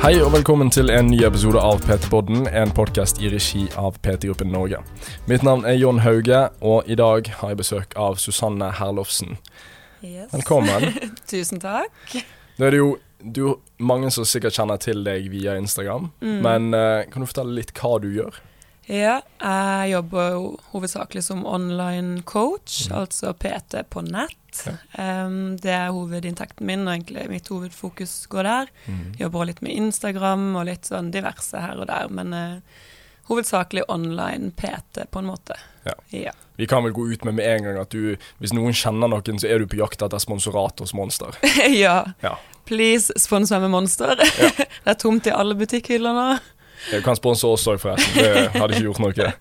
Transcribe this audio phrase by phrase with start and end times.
[0.00, 4.48] Hei og velkommen til en ny episode av PT-podden, en podkast i regi av PT-gruppen
[4.52, 4.80] Norge.
[5.28, 9.36] Mitt navn er Jon Hauge, og i dag har jeg besøk av Susanne Herlofsen.
[10.00, 10.30] Yes.
[10.32, 10.88] Velkommen.
[11.30, 12.16] Tusen takk.
[12.56, 13.42] Nå er det jo du,
[13.84, 16.38] mange som sikkert kjenner til deg via Instagram, Mm.
[16.46, 18.40] men uh, kan du fortelle litt hva du gjør?
[18.88, 24.36] Ja, jeg jobber jo hovedsakelig som online coach, altså PT på nett.
[24.98, 28.72] Um, det er hovedinntekten min, og egentlig mitt hovedfokus går der.
[29.20, 32.80] Jobber også litt med Instagram og litt sånn diverse her og der, men uh,
[33.30, 35.58] hovedsakelig online PT, på en måte.
[35.84, 35.94] Ja.
[36.10, 36.32] Ja.
[36.56, 39.38] Vi kan vel gå ut med med en gang at du, hvis noen kjenner noen,
[39.40, 41.38] så er du på jakt etter sponsorat hos Monster.
[41.84, 42.02] ja.
[42.20, 42.34] Ja.
[42.68, 44.18] Please, spons meg med Monster.
[44.84, 46.26] det er tomt i alle butikkhyller nå.
[46.90, 48.14] Du kan sponse oss òg, forresten.
[48.16, 49.32] Det hadde ikke gjort noe.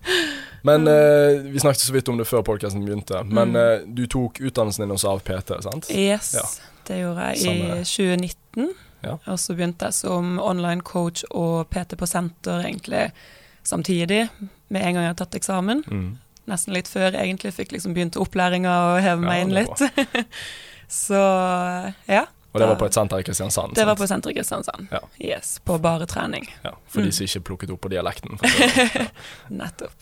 [0.68, 3.22] Men eh, Vi snakket så vidt om det før podkasten begynte.
[3.26, 3.56] Men Mm.
[3.62, 5.88] eh, du tok utdannelsen din også av PT, sant?
[5.90, 6.44] Yes, Ja.
[6.90, 8.73] det gjorde jeg i 2019.
[9.04, 9.14] Ja.
[9.31, 13.12] Og så begynte jeg som online coach og PT på senter egentlig
[13.64, 14.26] samtidig,
[14.70, 15.84] med en gang jeg hadde tatt eksamen.
[15.88, 16.18] Mm.
[16.50, 20.06] Nesten litt før egentlig fikk liksom begynt opplæringa og heve meg Ja, inn det er
[20.18, 20.28] litt.
[20.90, 22.26] så ja.
[22.53, 23.75] Og det var på et senter i Kristiansand?
[23.78, 24.88] Det var på senteret i Kristiansand.
[24.92, 25.00] Ja.
[25.22, 26.47] Yes, på bare trening.
[26.64, 27.11] Ja, For de Mm.
[27.14, 28.39] som ikke plukket opp på dialekten.
[28.41, 29.11] si det.
[29.50, 29.94] Nettopp.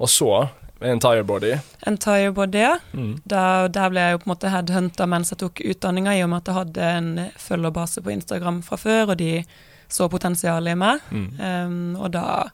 [0.00, 0.48] Og så
[0.82, 1.52] Entire Body.
[1.86, 2.78] Entire Body, ja.
[2.92, 3.20] Mm.
[3.24, 6.28] Da, der ble jeg jo på en måte headhunta mens jeg tok utdanninga, i og
[6.32, 9.44] med at jeg hadde en følgerbase på Instagram fra før, og de
[9.88, 11.00] så potensialet i meg.
[11.10, 11.30] Mm.
[11.40, 12.48] Um, og da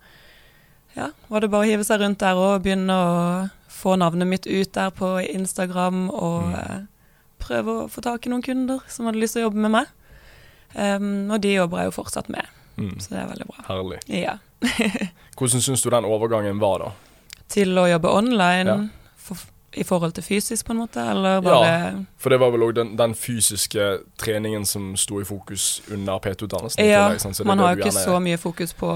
[0.97, 4.47] ja, var det bare å hive seg rundt der og begynne å få navnet mitt
[4.47, 6.55] ut der på Instagram, og Mm.
[6.55, 6.81] eh,
[7.41, 9.87] prøve å få tak i noen kunder som hadde lyst til å jobbe med meg.
[10.75, 12.47] Um, og de jobber jeg jo fortsatt med,
[12.79, 12.95] Mm.
[13.03, 13.65] så det er veldig bra.
[13.69, 13.99] Herlig.
[14.09, 14.37] Ja.
[15.37, 16.91] Hvordan syns du den overgangen var, da?
[17.51, 18.77] Til å jobbe online Ja.
[19.17, 19.37] for,
[19.77, 22.95] i forhold til fysisk, på en måte, eller bare For det var vel òg den,
[22.97, 26.85] den fysiske treningen som sto i fokus under PT-utdannelsen?
[26.87, 27.11] Ja,
[27.45, 28.89] man har jo ikke gjerne- så mye fokus på,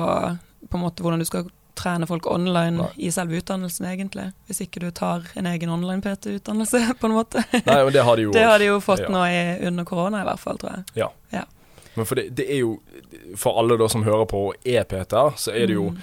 [0.70, 2.88] på en måte hvordan du skal trene folk online Nei.
[2.96, 4.28] i selve utdannelsen, egentlig.
[4.46, 7.42] Hvis ikke du tar en egen online-PT-utdannelse, på en måte.
[7.52, 9.08] Nei, men det har de jo Det har de jo fått Ja.
[9.10, 11.44] nå i, under korona, i hvert fall, tror jeg.
[11.94, 12.72] Men for det, det er jo
[13.38, 16.00] For alle da som hører på og er PT-er, så er det jo Mm.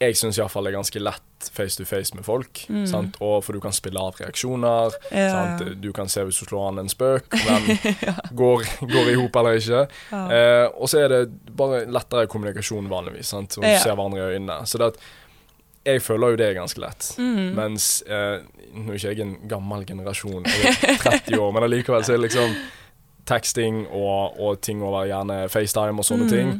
[0.00, 2.62] Jeg syns iallfall det er ganske lett face to face med folk.
[2.72, 2.86] Mm.
[2.88, 3.16] Sant?
[3.20, 4.94] Og for du kan spille av reaksjoner.
[5.12, 5.62] Ja, Sant?
[5.82, 7.96] Du kan se hvis du slår an en spøk, om den
[8.40, 9.82] går, går i hop eller ikke.
[10.12, 10.22] ja.
[10.36, 11.22] Eh, og så er det
[11.56, 13.58] bare lettere kommunikasjon vanligvis, sant?
[13.58, 13.78] og du Ja.
[13.84, 14.58] ser hverandre i øynene.
[14.66, 15.00] Så det at
[15.86, 17.06] jeg føler jo det er ganske lett.
[17.18, 17.54] Mm.
[17.56, 18.40] Mens eh,
[18.76, 22.20] Nå er ikke jeg en gammel generasjon, jeg er 30 år, men allikevel så er
[22.20, 22.52] det liksom
[23.30, 26.32] teksting og, og ting over gjerne FaceTime og sånne Mm.
[26.34, 26.50] ting,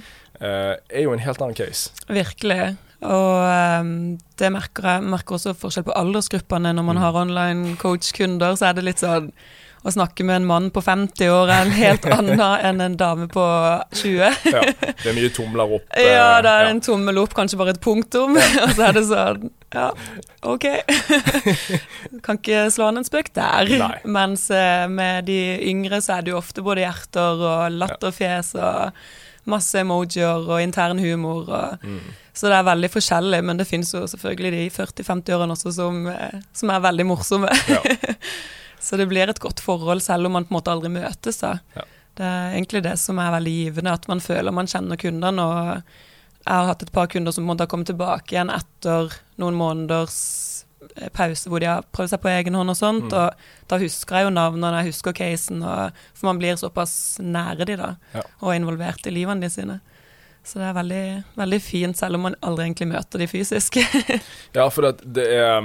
[0.41, 1.91] uh, er jo en helt annen case.
[2.09, 2.77] Virkelig.
[3.01, 6.73] Og um, det merker jeg merker også forskjell på aldersgruppene.
[6.77, 7.03] Når man Mm.
[7.03, 9.31] har online coach-kunder, så er det litt sånn
[9.81, 13.29] å snakke med en mann på 50 år er en helt annen enn en dame
[13.33, 13.45] på
[13.97, 14.19] 20.
[14.53, 15.87] Ja, det er mye tomler opp.
[15.97, 16.75] eh, Ja, det er ja.
[16.75, 19.87] en tommel opp, kanskje bare et punktum, og så er det sånn Ja,
[20.51, 20.67] OK.
[22.27, 23.71] kan ikke slå an en spøk der.
[23.81, 23.91] Nei.
[24.05, 25.39] Mens eh, med de
[25.71, 29.05] yngre så er det jo ofte både hjerter og latterfjes og
[29.51, 31.47] masse emojier og intern humor.
[31.49, 32.01] Og, Mm.
[32.41, 36.39] Så det er veldig forskjellig, men det finnes jo selvfølgelig de 40-50-årene også som, eh,
[36.57, 37.51] som er veldig morsomme.
[37.69, 37.81] Ja.
[38.81, 41.41] Så det blir et godt forhold, selv om man på en måte aldri møtes.
[41.43, 41.59] da.
[41.77, 41.85] Ja.
[42.17, 45.45] Det er egentlig det som er veldig givende, at man føler man kjenner kundene.
[45.45, 45.83] og
[46.41, 49.55] Jeg har hatt et par kunder som måtte ha har kommet tilbake igjen etter noen
[49.61, 50.17] måneders
[50.97, 53.13] eh, pause hvor de har prøvd seg på egen hånd og sånt.
[53.13, 53.19] Mm.
[53.21, 57.69] Og da husker jeg jo navnene, jeg husker casen, og, for man blir såpass nære
[57.69, 58.23] de da, Ja.
[58.41, 59.81] og involvert i livene de sine.
[60.51, 61.03] Så det er veldig,
[61.39, 63.77] veldig fint, selv om man aldri egentlig møter de fysisk.
[64.57, 65.61] Ja, for det, det er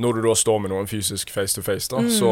[0.00, 2.08] Når du da står med noen fysisk face to face, da, Mm.
[2.10, 2.30] så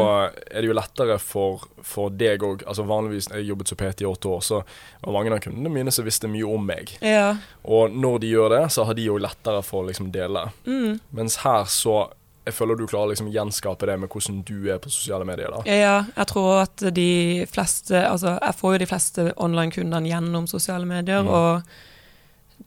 [0.49, 2.63] er det jo lettere for, for deg òg.
[2.67, 4.63] Altså vanligvis, jeg jobbet som PT i åtte år, så
[5.03, 6.95] var mange av kundene mine som visste mye om meg.
[7.01, 7.35] ja.
[7.63, 10.47] Og når de gjør det, så har de jo lettere for å liksom dele.
[10.65, 10.97] Mm.
[11.15, 12.09] Mens her så
[12.45, 15.49] Jeg føler du klarer liksom å gjenskape det med hvordan du er på sosiale medier.
[15.53, 15.61] da.
[15.71, 20.85] Ja, jeg tror at de fleste Altså, jeg får jo de fleste online-kundene gjennom sosiale
[20.85, 21.29] medier, Mm.
[21.29, 21.63] og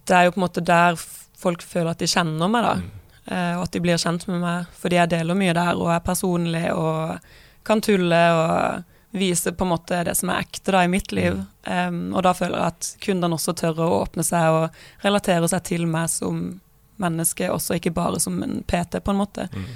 [0.07, 0.97] det er jo på en måte der
[1.37, 2.75] folk føler at de kjenner meg, da.
[2.75, 2.91] Mm.
[3.27, 6.01] Eh, og at de blir kjent med meg fordi jeg deler mye der og er
[6.01, 7.19] personlig og
[7.67, 11.39] kan tulle og vise på en måte det som er ekte da i mitt liv.
[11.67, 14.71] Em, og da føler jeg at kundene også tør å åpne seg og
[15.03, 16.61] relatere seg til meg som
[17.03, 19.49] menneske, også ikke bare som en PT, på en måte.
[19.53, 19.69] Mm.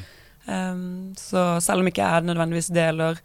[0.50, 3.20] Um, så selv om ikke jeg nødvendigvis deler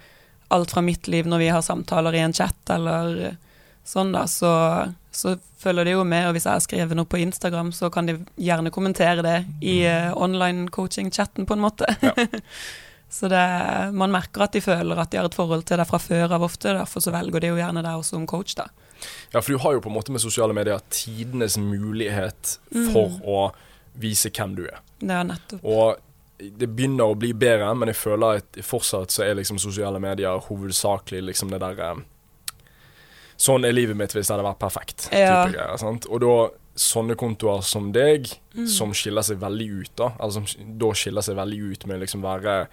[0.53, 3.37] alt fra mitt liv når vi har samtaler i en chat eller
[3.85, 4.51] sånn, da, så,
[5.13, 6.27] så følger de jo med.
[6.27, 9.83] Og hvis jeg har skrevet noe på Instagram, så kan de gjerne kommentere det i
[9.85, 11.89] uh, online coaching-chatten, på en måte.
[12.01, 12.13] Ja.
[13.17, 13.43] så det,
[13.93, 16.47] man merker at de føler at de har et forhold til det fra før av
[16.49, 16.73] ofte.
[16.73, 18.67] Derfor så velger de jo gjerne deg også som coach, da.
[19.33, 22.57] Ja, for du har jo på en måte med sosiale medier tidenes mulighet
[22.93, 23.39] for å
[23.99, 24.79] vise hvem du er.
[25.01, 25.63] Ja, nettopp.
[25.63, 25.97] Og
[26.59, 30.41] det begynner å bli bedre, men jeg føler at fortsatt så er liksom sosiale medier
[30.49, 31.95] hovedsakelig liksom det der eh,
[33.37, 35.09] Sånn er livet mitt hvis det hadde vært perfekt.
[35.11, 35.41] Ja.
[35.43, 36.05] Type greier, sant?
[36.07, 36.35] Og da
[36.79, 38.67] sånne kontoer som deg, Mm.
[38.71, 40.39] som skiller seg veldig ut, da Altså
[40.79, 42.67] da skiller seg veldig ut med liksom være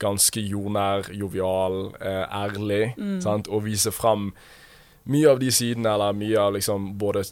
[0.00, 3.20] ganske jordnær, jovial, eh, ærlig, Mm.
[3.22, 3.48] sant?
[3.48, 4.32] og vise fram
[5.06, 7.24] mye av de sidene, eller mye av liksom både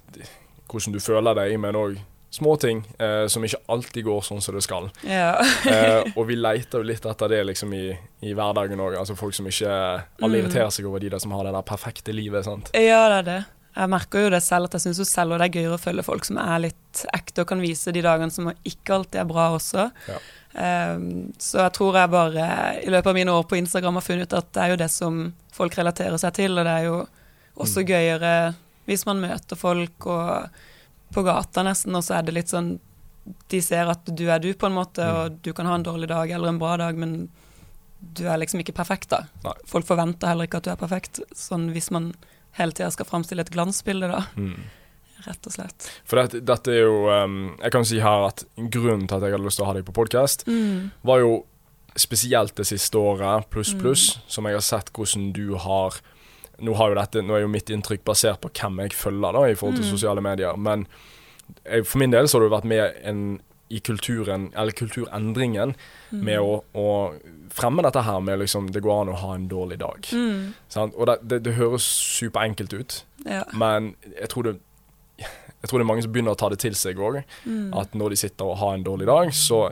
[0.69, 1.99] hvordan du føler deg, men òg
[2.35, 4.89] småting eh, som ikke alltid går sånn som det skal.
[5.07, 5.37] Ja.
[5.71, 7.85] Eh, og vi leter jo litt etter det liksom i,
[8.27, 8.97] i hverdagen òg.
[8.99, 10.39] Altså folk som ikke Alle Mm.
[10.43, 12.45] irriterer seg over de der som har det der perfekte livet.
[12.49, 12.71] sant?
[12.75, 13.41] Ja, det er det.
[13.75, 16.05] Jeg merker jo det selv, at jeg syns selv og det er gøyere å følge
[16.07, 19.49] folk som er litt ekte og kan vise de dagene som ikke alltid er bra
[19.57, 19.89] også.
[20.07, 20.19] Ja.
[20.95, 22.45] Um, så jeg tror jeg bare
[22.85, 24.91] i løpet av mine år på Instagram har funnet ut at det er jo det
[24.95, 25.17] som
[25.57, 27.01] folk relaterer seg til, og det er jo
[27.59, 27.89] også Mm.
[27.91, 28.35] gøyere
[28.87, 30.49] hvis man møter folk og
[31.13, 32.79] på gata nesten, og så er det litt sånn
[33.49, 35.17] De ser at du er du, på en måte, Mm.
[35.17, 37.31] og du kan ha en dårlig dag eller en bra dag, men
[38.15, 39.23] du er liksom ikke perfekt, da.
[39.43, 39.55] Nei.
[39.67, 42.11] Folk forventer heller ikke at du er perfekt, sånn hvis man
[42.59, 44.27] hele tida skal framstille et glansbilde, da.
[44.37, 44.61] Mm.
[45.25, 45.89] Rett og slett.
[46.05, 49.33] For dette, dette er jo um, Jeg kan si her at grunnen til at jeg
[49.33, 50.91] hadde lyst til å ha deg på podkast, Mm.
[51.03, 51.47] var jo
[51.97, 55.95] spesielt det siste året, pluss, pluss, som jeg har sett hvordan du har
[56.61, 59.43] nå, har jo dette, nå er jo mitt inntrykk basert på hvem jeg følger da,
[59.51, 59.91] i forhold til Mm.
[59.91, 60.87] sosiale medier, men
[61.65, 63.41] jeg, for min del så har du vært med en,
[63.71, 65.75] i kulturen, eller kulturendringen
[66.13, 66.21] Mm.
[66.25, 67.15] med å, å
[67.51, 70.07] fremme dette her med liksom det går an å ha en dårlig dag.
[70.13, 70.55] Mm.
[70.69, 70.95] Sant?
[70.95, 73.43] Og det, det, det høres superenkelt ut, Ja.
[73.53, 74.59] men jeg tror det
[75.19, 77.23] jeg tror det er mange som begynner å ta det til seg òg.
[77.47, 77.73] Mm.
[77.79, 79.71] At når de sitter og har en dårlig dag, så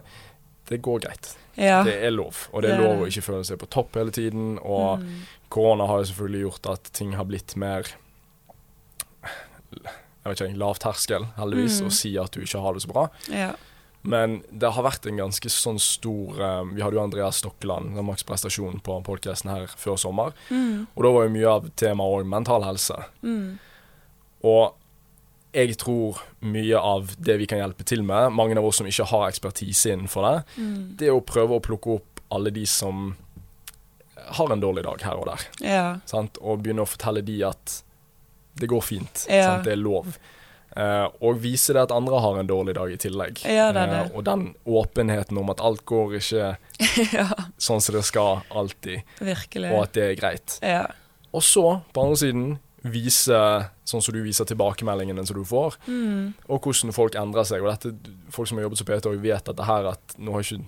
[0.70, 1.34] det går greit.
[1.58, 1.82] ja.
[1.84, 2.49] Det er lov.
[2.55, 4.58] Og det er lov å ikke føle seg på topp hele tiden.
[4.62, 5.11] Og Mm.
[5.52, 7.87] Korona har jo selvfølgelig gjort at ting har blitt mer
[10.22, 11.87] jeg vet ikke, lav terskel, heldigvis, Mm.
[11.88, 13.08] å si at du ikke har det så bra.
[13.28, 13.52] ja.
[14.04, 18.04] Men det har vært en ganske sånn stor um, Vi hadde jo Andreas Stokkeland, den
[18.04, 20.32] maksprestasjonen på podkasten her før sommer.
[20.50, 20.88] Mm.
[20.96, 22.96] Og da var jo mye av temaet òg mental helse.
[23.22, 23.60] Mm.
[24.43, 24.75] Og
[25.55, 29.06] jeg tror mye av det vi kan hjelpe til med, mange av oss som ikke
[29.06, 30.96] har ekspertise innenfor det, Mm.
[30.96, 33.14] det er å prøve å plukke opp alle de som
[34.38, 35.46] har en dårlig dag her og der.
[35.64, 35.86] Ja.
[36.06, 36.38] Sant?
[36.40, 37.82] Og begynne å fortelle de at
[38.60, 39.26] det går fint.
[39.32, 39.54] Ja.
[39.56, 39.64] Sant?
[39.66, 40.16] Det er lov.
[40.72, 43.42] Uh, og vise det at andre har en dårlig dag i tillegg.
[43.44, 43.98] Ja, det det.
[44.08, 46.46] Uh, og den åpenheten om at alt går ikke
[47.19, 47.26] ja.
[47.60, 49.69] sånn som det skal alltid, Virkelig.
[49.74, 50.56] og at det er greit.
[50.64, 50.86] Ja.
[51.32, 52.46] Og så, på andre siden,
[52.82, 53.36] vise
[53.86, 56.32] sånn som du viser tilbakemeldingene som du får, Mm.
[56.48, 57.62] og hvordan folk endrer seg.
[57.62, 57.92] Og dette,
[58.32, 60.64] folk som har jobbet som PT, vet at det her at nå har ikke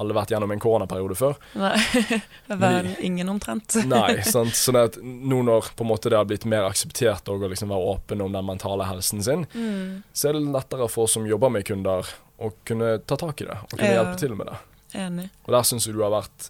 [0.00, 1.34] alle vært gjennom en koronaperiode før.
[1.58, 1.76] Nei.
[2.62, 3.76] Vel ingen omtrent.
[3.86, 4.54] Nei, sant?
[4.56, 7.90] Sånn at nå når på en måte det har blitt mer akseptert å liksom være
[7.96, 10.02] åpen om den mentale helsen sin, Mm.
[10.16, 12.06] så er det lettere for oss som jobber med kunder,
[12.42, 14.00] å kunne ta tak i det og kunne Ja.
[14.02, 14.56] hjelpe til med det.
[14.98, 15.28] Enig.
[15.46, 16.48] Og der syns jeg du har vært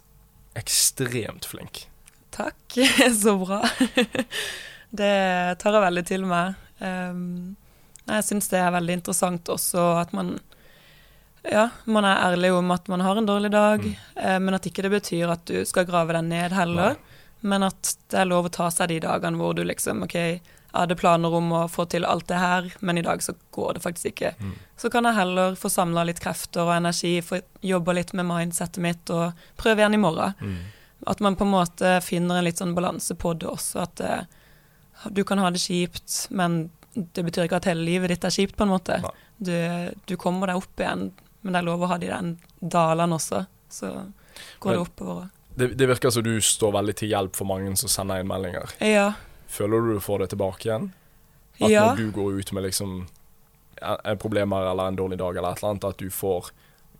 [0.55, 1.85] ekstremt flink.
[2.33, 2.57] Takk.
[3.21, 3.59] Så bra.
[4.93, 5.13] Det
[5.61, 6.55] tar jeg veldig til meg.
[6.83, 7.55] Um,
[8.07, 10.35] jeg syns det er veldig interessant også at man
[11.51, 13.95] ja, man er ærlig om at man har en dårlig dag, Mm.
[14.15, 16.95] eh, men at ikke det betyr at du skal grave deg ned heller.
[17.41, 20.41] Men at det er lov å ta seg de dagene hvor du liksom OK, jeg
[20.73, 23.81] hadde planer om å få til alt det her, men i dag så går det
[23.83, 24.31] faktisk ikke.
[24.39, 24.53] Mm.
[24.77, 28.81] Så kan jeg heller få samla litt krefter og energi, få jobba litt med mindsettet
[28.81, 30.33] mitt og prøve igjen i morgen.
[30.39, 30.55] Mm.
[31.05, 33.83] At man på en måte finner en litt sånn balanse på det også.
[33.83, 34.23] At eh,
[35.11, 38.55] du kan ha det kjipt, men det betyr ikke at hele livet ditt er kjipt,
[38.55, 39.01] på en måte.
[39.37, 39.51] Du,
[40.07, 41.11] du kommer deg opp igjen,
[41.43, 42.33] men det er lov å ha de der
[42.73, 43.43] dalene også.
[43.69, 43.91] Så
[44.63, 45.29] går det oppover.
[45.53, 48.71] Det, det virker som du står veldig til hjelp for mange som sender inn meldinger.
[48.81, 49.11] Ja.
[49.53, 50.91] Føler du du får det tilbake igjen?
[51.59, 51.85] At Ja.
[51.91, 53.03] når du går ut med liksom
[54.19, 56.49] problemer eller en dårlig dag eller et eller annet, at du får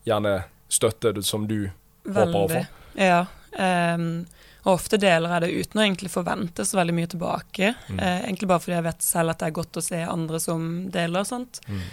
[0.06, 1.72] gjerne støtte som du
[2.06, 2.48] håper å få?
[2.54, 2.68] Veldig.
[3.00, 3.26] Ja.
[3.54, 4.26] Um,
[4.64, 7.74] og ofte deler jeg det uten å egentlig forvente så veldig mye tilbake.
[7.90, 8.00] Mm.
[8.00, 10.68] Uh, egentlig bare fordi jeg vet selv at det er godt å se andre som
[10.94, 11.62] deler og sånt.
[11.68, 11.84] Mm.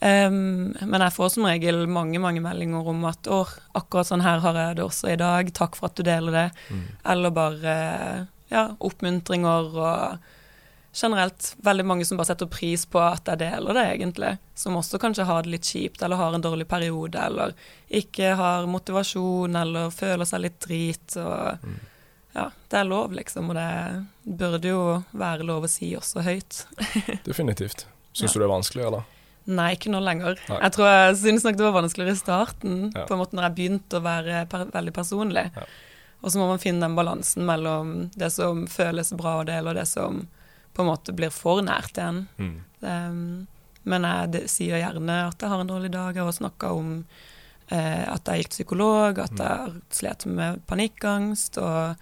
[0.00, 3.42] Ehm, men jeg får som regel mange mange meldinger om at å,
[3.76, 6.46] akkurat sånn her har jeg det også i dag, takk for at du deler det.
[6.70, 6.84] Mm.
[7.14, 7.74] Eller bare
[8.50, 10.18] ja, oppmuntringer og
[10.92, 14.32] generelt veldig mange som bare setter pris på at jeg deler det, egentlig.
[14.58, 17.52] Som også kanskje har det litt kjipt, eller har en dårlig periode, eller
[18.00, 21.16] ikke har motivasjon, eller føler seg litt drit.
[21.22, 21.78] Og Mm.
[22.34, 24.06] ja, det er lov, liksom, og det
[24.40, 26.64] burde jo være lov å si også høyt.
[27.24, 27.86] Definitivt.
[28.12, 28.34] Syns Ja.
[28.34, 29.02] du det er vanskelig, eller?
[29.50, 30.38] Nei, ikke nå lenger.
[30.48, 30.58] Nei.
[30.62, 33.04] Jeg tror jeg synes nok det var vanskeligere i starten, Ja.
[33.08, 35.46] på en måte når jeg begynte å være per veldig personlig.
[35.56, 35.64] Ja.
[36.22, 39.78] Og så må man finne den balansen mellom det som føles bra å dele, og
[39.80, 40.20] det som
[40.74, 42.26] på en måte blir for nært en.
[42.38, 42.56] Mm.
[42.84, 43.46] Um,
[43.88, 46.14] men jeg det, sier gjerne at jeg har en dårlig dag.
[46.14, 46.90] Jeg har snakka om
[47.72, 51.56] eh, at jeg gikk psykolog, at jeg har slet med panikkangst.
[51.58, 51.96] Og,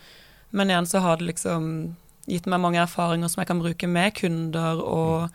[0.51, 1.95] men igjen så har det liksom
[2.29, 5.31] gitt meg mange erfaringer som jeg kan bruke med kunder og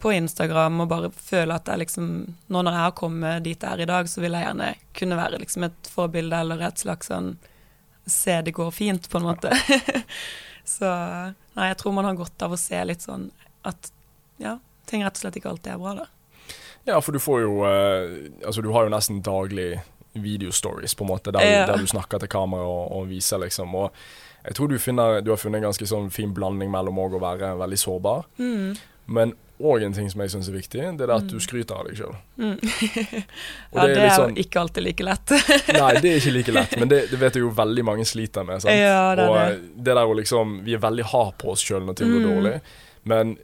[0.00, 2.08] på Instagram, og bare føle at jeg liksom
[2.52, 5.16] Nå når jeg har kommet dit jeg er i dag, så vil jeg gjerne kunne
[5.16, 7.30] være liksom et forbilde eller et slags sånn
[8.10, 9.52] Se det går fint, på en måte.
[10.64, 10.88] så
[11.54, 13.28] nei, jeg tror man har godt av å se litt sånn
[13.68, 13.90] at
[14.40, 14.56] ja,
[14.90, 16.06] ting rett og slett ikke alltid er bra, da.
[16.88, 18.14] Ja, for du får jo eh,
[18.46, 19.78] Altså, du har jo nesten daglig
[20.16, 21.66] videostories, på en måte, der, Ja.
[21.66, 23.74] du, der du snakker til kamera og, og viser, liksom.
[23.78, 23.92] Og
[24.42, 27.52] jeg tror du, finner, du har funnet en ganske sånn fin blanding mellom å være
[27.60, 28.74] veldig sårbar, Mm.
[29.10, 31.42] Men òg en ting som jeg syns er viktig, det er at du Mm.
[31.44, 32.14] skryter av deg sjøl.
[32.40, 32.54] Mm.
[33.74, 35.34] Ja, det er er sånn- jo ikke alltid like lett.
[35.76, 38.46] Nei, det er ikke like lett, men det, det vet jeg jo veldig mange sliter
[38.48, 38.62] med.
[38.64, 38.72] Sant?
[38.72, 39.48] Ja, det er og det.
[39.58, 42.24] eh, det der å liksom Vi er veldig hard på oss sjøl når ting går
[42.24, 42.30] Mm.
[42.30, 42.54] dårlig,
[43.04, 43.36] men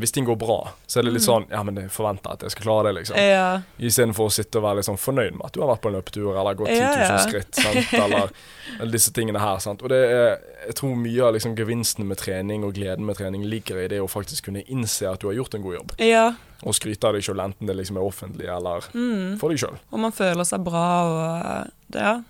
[0.00, 1.28] hvis ting går bra, så er det litt Mm.
[1.32, 3.16] sånn Ja, men jeg forventer at jeg skal klare det, liksom.
[3.16, 3.62] ja.
[3.78, 5.94] Istedenfor å sitte og være litt sånn fornøyd med at du har vært på en
[5.96, 7.18] løpetur eller gått 10 000 Ja, ja.
[7.24, 7.54] skritt.
[7.54, 7.92] Sant?
[7.94, 8.30] Eller,
[8.78, 9.58] eller disse tingene her.
[9.58, 9.82] Sant?
[9.82, 13.44] Og det er, jeg tror mye av liksom gevinsten med trening og gleden med trening
[13.44, 15.92] ligger i det å faktisk kunne innse at du har gjort en god jobb.
[15.98, 16.32] ja.
[16.62, 19.38] Og skryte av deg sjøl, enten det liksom er offentlig eller Mm.
[19.40, 19.78] for deg sjøl.
[19.92, 22.20] Og man føler seg bra og det, ja,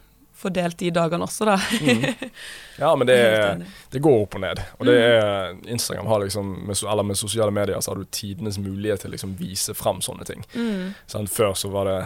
[0.41, 1.59] fordelt de dagene også, da.
[1.85, 2.31] Mm.
[2.81, 3.17] Ja, men det,
[3.93, 4.61] det går opp og ned.
[4.79, 5.05] Og det Mm.
[5.21, 9.11] er, Instagram har liksom, med, eller med sosiale medier så har du tidenes mulighet til
[9.11, 10.45] å liksom vise fram sånne ting.
[10.57, 10.95] Mm.
[11.07, 11.99] Sånn, Før så var det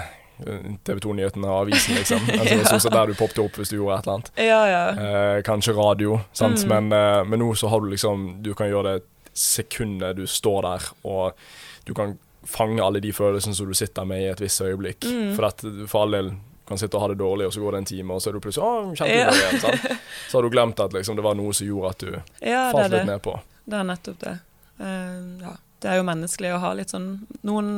[0.82, 2.26] TV 2-nyhetene og avisen, liksom.
[2.34, 2.78] Altså, Ja.
[2.82, 4.30] så, der du poppet opp hvis du gjorde et eller annet.
[4.42, 4.82] Ja, ja.
[4.90, 6.64] Eh, kanskje radio, sant?
[6.66, 6.72] Mm.
[6.74, 9.04] Men, eh, men nå så har du liksom Du kan gjøre det
[9.38, 11.38] sekundet du står der, og
[11.86, 15.06] du kan fange alle de følelsene som du sitter med i et visst øyeblikk.
[15.06, 15.30] Mm.
[15.38, 16.32] For, at, for all del
[16.68, 18.36] kan sitte og ha det dårlig, og så går det en time, og så er
[18.36, 19.32] du plutselig Å, kjempebra Ja.
[19.36, 19.60] igjen.
[19.60, 19.98] Sant?
[20.30, 22.12] Så har du glemt at liksom, det var noe som gjorde at du
[22.48, 23.04] ja, falt litt det.
[23.10, 23.34] ned på.
[23.64, 24.34] Det er nettopp det.
[24.80, 25.52] Uh, ja.
[25.84, 27.08] Det er jo menneskelig å ha litt sånn
[27.44, 27.68] Noen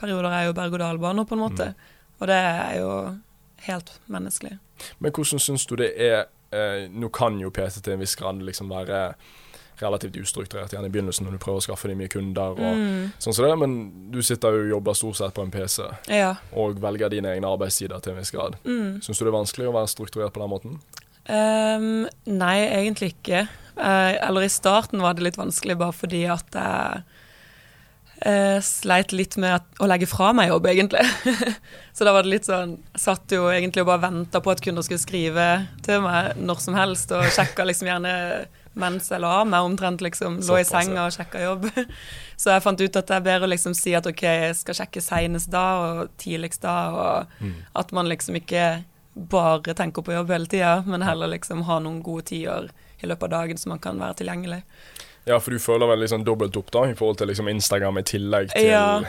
[0.00, 1.68] perioder er jo berg-og-dal-baner, på en måte.
[1.70, 1.92] Mm.
[2.18, 2.90] Og det er jo
[3.68, 4.56] helt menneskelig.
[4.98, 8.42] Men hvordan syns du det er eh, Nå kan jo PT til en viss grad
[8.42, 9.14] liksom være
[9.80, 13.12] relativt ustrukturert igjen i begynnelsen når du prøver å skaffe deg mye kunder og Mm.
[13.18, 16.34] sånn som det, men du sitter jo og jobber stort sett på en PC Ja.
[16.52, 18.56] og velger dine egne arbeidstider til en viss grad.
[18.64, 19.00] Mm.
[19.02, 20.78] Syns du det er vanskelig å være strukturert på den måten?
[21.26, 23.48] Um, nei, egentlig ikke.
[23.78, 27.02] Uh, eller i starten var det litt vanskelig bare fordi at jeg
[28.26, 31.04] uh, sleit litt med at, å legge fra meg jobb, egentlig.
[31.96, 34.62] så da var det litt sånn Jeg satt jo egentlig og bare venta på at
[34.64, 35.48] kunder skulle skrive
[35.82, 38.14] til meg når som helst, og sjekka liksom gjerne
[38.74, 40.40] mens jeg la meg omtrent, liksom.
[40.48, 41.68] Lå i senga og sjekka jobb.
[42.36, 44.74] så jeg fant ut at det er bedre å liksom si at OK, jeg skal
[44.80, 47.54] sjekke seinest da, og tidligst da, og Mm.
[47.76, 52.02] at man liksom ikke bare tenker på jobb hele tida, men heller liksom ha noen
[52.02, 52.70] gode tider
[53.02, 54.62] i løpet av dagen så man kan være tilgjengelig.
[55.26, 58.02] Ja, for du føler vel liksom dobbelt opp da, i forhold til liksom Instagram i
[58.02, 59.02] tillegg til Ja.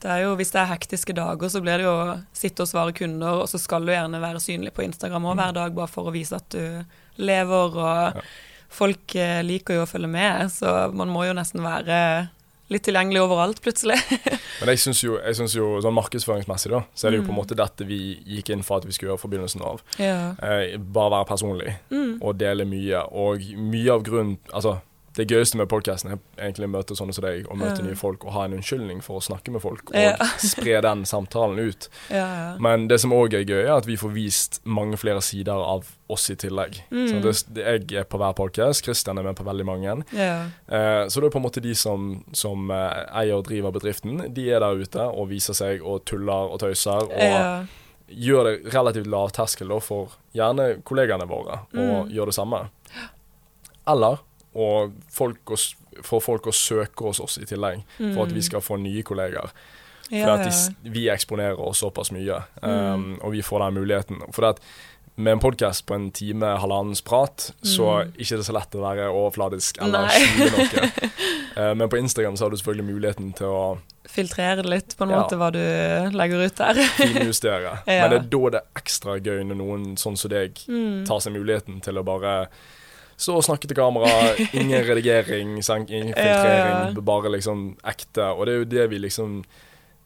[0.00, 2.68] Det er jo, Hvis det er hektiske dager, så blir det jo å sitte og
[2.68, 5.88] svare kunder, og så skal du gjerne være synlig på Instagram også, hver dag, bare
[5.90, 6.84] for å vise at du
[7.16, 7.74] lever.
[7.74, 8.22] og Ja.
[8.68, 12.28] Folk eh, liker jo å følge med, så man må jo nesten være
[12.68, 13.96] litt tilgjengelig overalt, plutselig.
[14.60, 17.30] Men jeg syns jo, jeg synes jo sånn markedsføringsmessig, da, så er det jo på
[17.32, 17.40] en Mm.
[17.40, 17.98] måte dette vi
[18.28, 19.80] gikk inn for at vi skulle gjøre fra begynnelsen av.
[19.98, 20.34] ja.
[20.44, 22.18] Eh, bare være personlig Mm.
[22.20, 23.00] og dele mye.
[23.10, 24.80] Og mye av grunnen Altså,
[25.18, 27.84] det gøyeste med podkasten er egentlig å møte sånne som deg, og møte Ja.
[27.88, 30.14] nye folk og ha en unnskyldning for å snakke med folk, og Ja.
[30.38, 31.88] spre den samtalen ut.
[32.10, 32.56] ja, ja.
[32.62, 35.84] Men det som òg er gøy, er at vi får vist mange flere sider av
[36.08, 36.78] oss i tillegg.
[36.90, 37.08] Mm.
[37.22, 40.04] Så det, jeg er på hver podkast, Christian er med på veldig mange.
[40.14, 40.46] ja.
[40.68, 44.32] Eh, så det er på en måte de som, som eh, eier og driver bedriften,
[44.32, 47.10] de er der ute og viser seg og tuller og tøyser.
[47.10, 47.66] Og
[48.08, 52.08] gjør det relativt lavterskel for gjerne kollegaene våre å Mm.
[52.14, 52.70] gjøre det samme.
[53.86, 54.18] Eller
[54.58, 55.58] og folk å,
[56.02, 59.50] for folk å søke hos oss i tillegg, for at vi skal få nye kollegaer.
[60.08, 60.40] For Mm.
[60.40, 62.94] at de, vi eksponerer oss såpass mye, Mm.
[62.94, 64.22] um, og vi får den muligheten.
[64.32, 64.60] For at
[65.18, 68.12] med en podkast på en time, halvannens prat, så Mm.
[68.16, 71.10] ikke det er så lett å være overfladisk eller skjule noe.
[71.58, 75.10] uh, men på Instagram så har du selvfølgelig muligheten til å Filtrere litt på en
[75.10, 75.20] Ja.
[75.20, 76.74] måte hva du legger ut der.
[76.96, 77.82] finjustere.
[77.86, 78.08] Ja.
[78.08, 81.04] Men det er da det er ekstra gøy når noen sånn som deg Mm.
[81.04, 82.48] tar seg muligheten til å bare
[83.18, 84.34] stå og snakke til kamera.
[84.52, 88.30] Ingen redigering, ingen filtrering, Ja, bare liksom ekte.
[88.34, 89.40] Og det er jo det vi liksom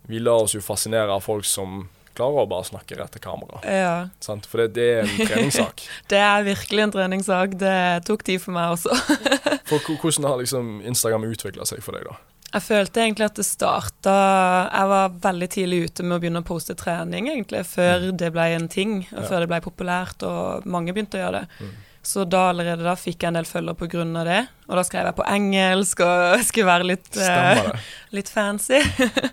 [0.09, 1.85] Vi lar oss jo fascinere av folk som
[2.16, 3.61] klarer å bare snakke rett til kamera.
[3.62, 3.92] Ja.
[4.21, 4.49] Sant?
[4.50, 5.85] For det, det er en treningssak.
[6.11, 7.54] Det er virkelig en treningssak.
[7.61, 8.92] Det tok tid for meg også.
[9.71, 12.19] For Hvordan har liksom Instagram utvikla seg for deg, da?
[12.52, 14.14] Jeg følte egentlig at det starta
[14.66, 18.19] Jeg var veldig tidlig ute med å begynne å poste trening, egentlig, før mm.
[18.21, 19.28] det ble en ting, og ja.
[19.31, 21.62] før det ble populært og mange begynte å gjøre det.
[21.62, 21.73] Mm.
[22.02, 24.40] Så da allerede da fikk jeg en del følgere av det.
[24.66, 27.68] Og da skrev jeg på engelsk og skulle være litt, uh,
[28.16, 28.80] litt fancy.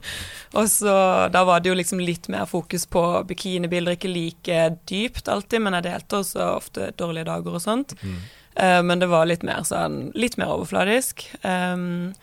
[0.57, 0.95] og så
[1.33, 4.59] da var det jo liksom litt mer fokus på bikinibilder, ikke like
[4.89, 7.97] dypt alltid, men jeg delte også ofte dårlige dager og sånt.
[8.03, 8.19] Mm.
[8.59, 11.25] Uh, men det var litt mer sånn litt mer overfladisk.
[11.41, 12.13] Um,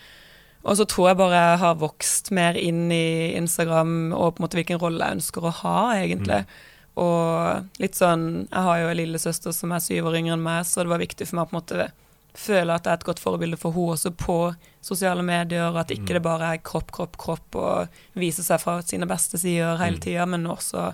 [0.67, 4.47] og så tror jeg bare jeg har vokst mer inn i Instagram og på en
[4.47, 6.43] måte hvilken rolle jeg ønsker å ha, egentlig.
[6.47, 6.73] Mm.
[6.97, 10.65] Og litt sånn Jeg har jo en lillesøster som er syv år yngre enn meg,
[10.65, 11.89] så det var viktig for meg å på en måte
[12.37, 14.39] føle at jeg er et godt forbilde for henne også på
[14.85, 16.17] sosiale medier, at ikke mm.
[16.19, 20.03] det bare er kropp, kropp, kropp og vise seg fra sine beste sider hele mm.
[20.05, 20.91] tida, men også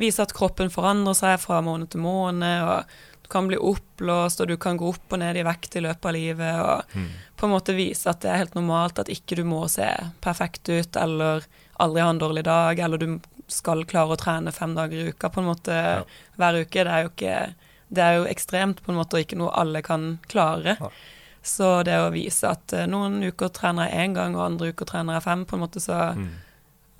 [0.00, 2.62] vise at kroppen forandrer seg fra måned til måned.
[2.66, 5.80] og du kan bli oppblåst, og du kan gå opp og ned i vekt i
[5.80, 6.58] løpet av livet.
[6.60, 7.06] Og mm.
[7.40, 9.86] på en måte vise at det er helt normalt, at ikke du må se
[10.20, 11.46] perfekt ut eller
[11.80, 13.06] aldri ha en dårlig dag, eller du
[13.54, 16.00] skal klare å trene fem dager i uka på en måte ja.
[16.40, 16.84] hver uke.
[16.84, 17.36] Det er jo ikke
[17.94, 20.76] Det er jo ekstremt på en måte, og ikke noe alle kan klare.
[20.80, 20.90] Ja.
[21.44, 24.88] Så det å vise at uh, noen uker trener jeg én gang, og andre uker
[24.88, 26.26] trener jeg fem, på en måte så mm.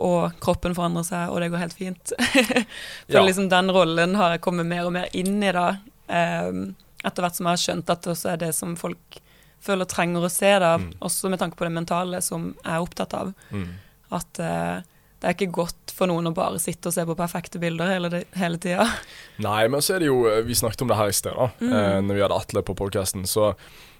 [0.04, 2.12] Og kroppen forandrer seg, og det går helt fint.
[3.06, 3.22] For ja.
[3.22, 5.68] liksom den rollen har jeg kommet mer og mer inn i da,
[6.10, 6.64] um,
[7.04, 9.20] etter hvert som jeg har skjønt at det også er det som folk
[9.64, 10.88] føler trenger å se, da, mm.
[11.04, 13.30] også med tanke på det mentale, som jeg er opptatt av.
[13.54, 13.70] Mm.
[14.18, 14.82] At uh,
[15.24, 18.22] det er ikke godt for noen å bare sitte og se på perfekte bilder hele,
[18.36, 18.84] hele tida.
[19.40, 21.46] Nei, men så er det jo eh, Vi snakket om det her i sted, da,
[21.62, 21.70] mm.
[21.72, 23.24] eh, når vi hadde Atle på podkasten.
[23.30, 23.54] Så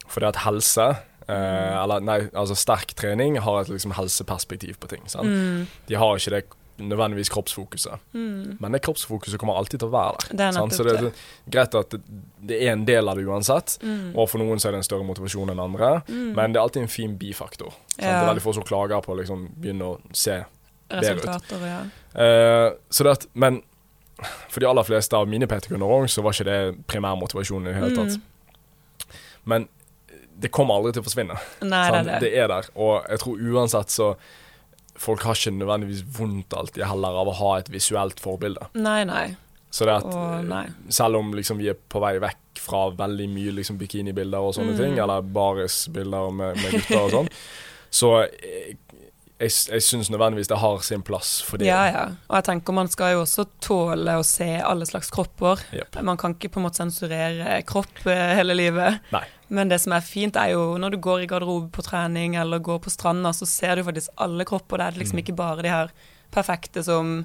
[0.04, 5.08] fordi at helse eh, Eller nei, altså sterk trening har et liksom helseperspektiv på ting.
[5.08, 5.64] Mm.
[5.88, 6.44] De har ikke det
[6.84, 8.04] nødvendigvis kroppsfokuset.
[8.12, 8.56] Mm.
[8.60, 10.36] Men det kroppsfokuset kommer alltid til å være der.
[10.36, 11.06] Det er så det er
[11.46, 12.00] greit at det,
[12.42, 14.10] det, er en del av det uansett, mm.
[14.12, 16.32] og for noen så er det en større motivasjon enn andre, mm.
[16.34, 17.78] men det er alltid en fin bifaktor.
[17.94, 18.02] Ja.
[18.02, 20.40] Det er veldig få som klager på å liksom, begynne å se
[21.02, 21.54] ut.
[21.64, 21.80] Ja.
[22.14, 23.62] Uh, så det at, men
[24.48, 27.80] for de aller fleste av mine PT-kunder òg, så var ikke det primærmotivasjonen i det
[27.80, 28.18] hele tatt.
[28.18, 29.18] Mm.
[29.50, 29.68] Men
[30.40, 31.36] det kommer aldri til å forsvinne.
[31.66, 32.18] Nei, det, er det.
[32.24, 34.14] det er der, og jeg tror uansett så
[35.04, 38.70] folk har ikke nødvendigvis vondt alltid heller av å ha et visuelt forbilde.
[38.78, 39.26] Nei, nei.
[39.74, 43.56] Så det at oh, selv om liksom vi er på vei vekk fra veldig mye
[43.56, 44.78] liksom bikinibilder og sånne mm.
[44.78, 47.30] ting, eller barisbilder med, med gutter og sånn,
[48.00, 48.12] så
[49.42, 51.66] jeg, jeg syns nødvendigvis det har sin plass for det.
[51.66, 52.04] Ja, ja.
[52.28, 55.62] Og jeg tenker man skal jo også tåle å se alle slags kropper.
[55.74, 55.98] Yep.
[56.06, 59.00] Man kan ikke på en måte sensurere kropp eh, hele livet.
[59.14, 59.24] Nei.
[59.54, 62.62] Men det som er fint, er jo når du går i garderobe på trening eller
[62.64, 64.80] går på stranda, så ser du faktisk alle kropper.
[64.80, 65.24] Det er liksom mm.
[65.24, 65.90] ikke bare de her
[66.34, 67.16] perfekte som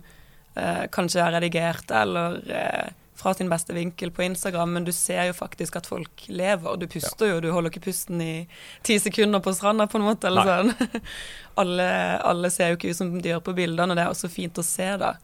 [0.57, 5.25] eh, kanskje er redigert eller eh, fra sin beste vinkel på Instagram, men du ser
[5.27, 6.77] jo faktisk at folk lever.
[6.79, 7.33] Du puster ja.
[7.33, 8.33] jo, du holder ikke pusten i
[8.87, 10.29] ti sekunder på stranda, på en måte.
[10.29, 11.01] eller sånn.
[11.61, 11.89] alle,
[12.31, 14.61] alle, ser jo ikke ut som de gjør på bildene, og det er også fint
[14.61, 15.17] å se, da.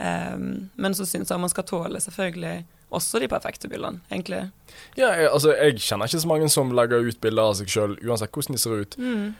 [0.00, 2.64] Um, men så syns jeg man skal tåle selvfølgelig
[2.96, 4.46] også de perfekte bildene, egentlig.
[4.98, 7.96] Ja, jeg, altså, jeg kjenner ikke så mange som legger ut bilder av seg sjøl,
[8.04, 9.00] uansett hvordan de ser ut.
[9.00, 9.30] Mm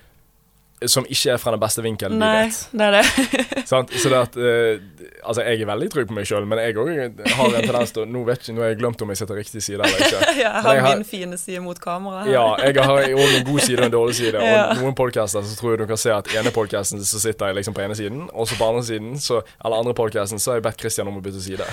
[0.89, 2.61] som ikke er fra den beste vinkelen Nei, de vet.
[2.73, 3.65] det er det.
[3.69, 6.91] så det at uh, Altså, jeg er veldig trygg på meg sjøl, men jeg òg
[6.91, 9.63] har en tendens til Nå vet ikke, nå har jeg glemt om jeg sitter riktig
[9.65, 10.21] side eller ikke.
[10.41, 12.25] ja, jeg har, jeg har min fine side mot kamera.
[12.31, 14.45] ja, jeg har òg en god side og en dårlig side.
[14.45, 14.65] ja.
[14.75, 17.61] Og noen podcaster så tror jeg du kan se at ene podcasten så sitter jeg
[17.61, 20.61] liksom på ene siden, og så på andre siden, så, eller andre podcasten, så har
[20.61, 21.69] jeg bedt Christian om å bytte side.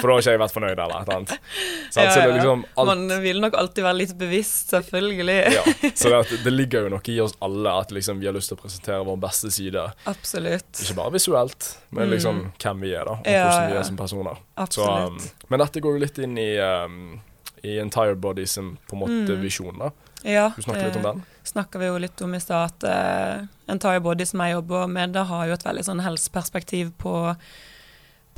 [0.00, 1.34] For da har ikke jeg vært fornøyd eller et eller annet.
[1.90, 2.88] Så, ja, er Liksom alt...
[2.90, 5.38] Man vil nok alltid være litt bevisst, selvfølgelig.
[5.56, 8.52] ja, så det, det, ligger jo noe i oss alle at liksom vi har lyst
[8.52, 9.84] til å presentere vår beste side.
[10.10, 10.70] Absolutt.
[10.84, 12.52] Ikke bare visuelt, men mm.
[12.62, 13.16] hvem vi er, da.
[13.20, 14.44] Og ja, hvordan vi er som personer.
[14.70, 17.18] Så, um, men dette går jo litt inn i, um,
[17.62, 19.42] i Entire Body som på en måte mm.
[19.44, 19.92] visjon, da.
[20.20, 21.22] Ja, du snakker litt om den?
[21.50, 25.14] snakka vi jo litt om i stad, at uh, Entire Body som jeg jobber med,
[25.16, 27.14] det har jo et veldig sånn helseperspektiv på,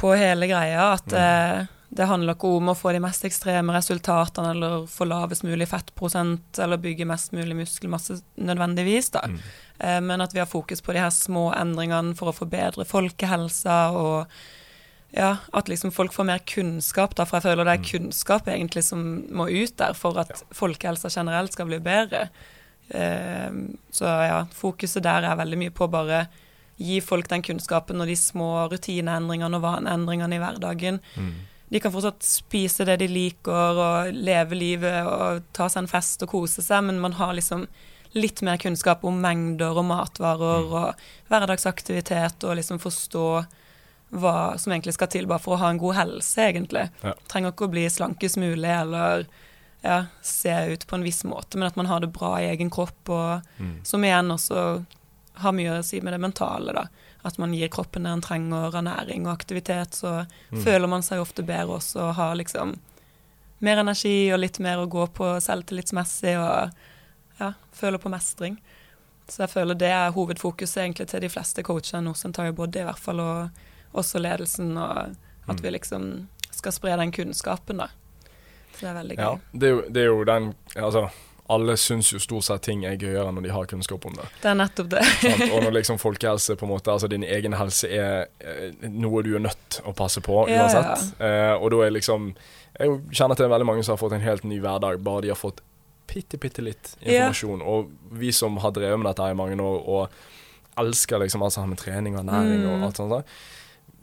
[0.01, 0.93] på hele greia.
[0.95, 1.19] At mm.
[1.19, 5.67] uh, det handler ikke om å få de mest ekstreme resultatene eller få lavest mulig
[5.69, 9.27] fettprosent eller bygge mest mulig muskelmasse nødvendigvis, da.
[9.29, 9.37] Mm.
[9.77, 13.77] Eh, men at vi har fokus på de her små endringene for å forbedre folkehelsa
[14.01, 14.33] og
[15.13, 17.89] ja, at liksom folk får mer kunnskap, da, for jeg føler det er mm.
[17.91, 20.41] kunnskap egentlig som må ut der for at ja.
[20.57, 22.31] folkehelsa generelt skal bli bedre.
[22.89, 23.53] Eh,
[23.93, 26.25] så ja, fokuset der er veldig mye på bare
[26.81, 31.05] gi folk den kunnskapen og de små rutineendringene og vaneendringene i hverdagen.
[31.21, 31.33] Mm
[31.73, 36.21] de kan fortsatt spise det de liker, og leve livet og ta seg en fest
[36.25, 37.65] og kose seg, men man har liksom
[38.13, 40.75] litt mer kunnskap om mengder og matvarer mm.
[40.77, 43.27] og hverdagsaktivitet, og liksom forstå
[44.13, 46.91] hva som egentlig skal til bare for å ha en god helse, egentlig.
[47.01, 47.15] Ja.
[47.33, 49.25] Trenger ikke å bli slankest mulig eller
[49.81, 52.69] ja, se ut på en viss måte, men at man har det bra i egen
[52.71, 53.79] kropp, og Mm.
[53.85, 54.85] som igjen også
[55.41, 56.85] har mye å si med det mentale, da.
[57.25, 60.65] At man gir kroppen det den trenger av næring og aktivitet, så Mm.
[60.65, 62.77] føler man seg ofte bedre også og har liksom
[63.61, 66.73] mer energi og litt mer å gå på selvtillitsmessig og
[67.41, 68.57] ja, føler på mestring.
[69.29, 72.85] Så jeg føler det er hovedfokuset egentlig til de fleste coachene hos Entire Body, i
[72.85, 73.51] hvert fall, og
[73.95, 75.15] også ledelsen, og
[75.49, 75.63] at Mm.
[75.63, 77.87] vi liksom skal spre den kunnskapen, da.
[78.75, 79.23] Så det er veldig gøy.
[79.23, 81.11] Ja, det er, jo, det er jo den Altså,
[81.53, 84.27] alle syns jo stort sett ting er gøyere når de har kunnskap om det.
[84.43, 85.03] Det er nettopp det.
[85.53, 89.35] Og når liksom folkehelse på en måte Altså din egen helse er eh, noe du
[89.37, 91.13] er nødt å passe på Ja, uansett.
[91.21, 92.31] Eh, og da er liksom
[92.79, 95.39] Jeg kjenner til veldig mange som har fått en helt ny hverdag, bare de har
[95.41, 95.61] fått
[96.13, 97.29] bitte, bitte litt Ja.
[97.29, 97.63] informasjon.
[97.63, 100.23] Og vi som har drevet med dette i mange år og
[100.81, 102.85] elsker liksom alt sammen, med trening og ernæring og Mm.
[102.89, 103.25] alt sånt,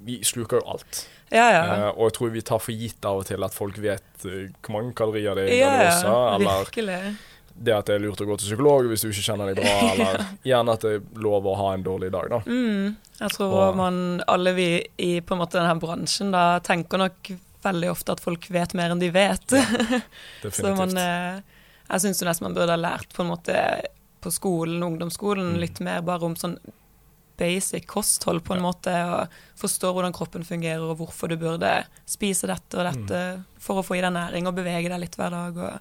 [0.06, 1.08] vi sluker jo alt.
[1.32, 1.64] Ja, ja.
[1.90, 4.48] Uh, og jeg tror vi tar for gitt av og til at folk vet uh,
[4.64, 7.16] hvor mange kalorier det er i Ja, ja, eller virkelig.
[7.62, 9.74] Det at det er lurt å gå til psykolog hvis du ikke kjenner deg bra,
[9.94, 12.40] eller gjerne at det er lov å ha en dårlig dag, da.
[12.48, 16.98] Mm, jeg tror Og- man, alle vi i på en måte denne bransjen da, tenker
[17.04, 17.32] nok
[17.64, 19.44] veldig ofte at folk vet mer enn de vet.
[20.56, 21.42] Så man, eh,
[21.90, 23.56] jeg syns nesten man burde ha lært på en måte
[24.24, 25.60] på skolen, ungdomsskolen, Mm.
[25.60, 26.58] litt mer bare om sånn
[27.40, 29.28] basic kosthold på en måte, og
[29.60, 31.70] forstå hvordan kroppen fungerer, og hvorfor du burde
[32.08, 33.44] spise dette og dette Mm.
[33.60, 35.58] for å få i deg næring og bevege deg litt hver dag.
[35.58, 35.80] og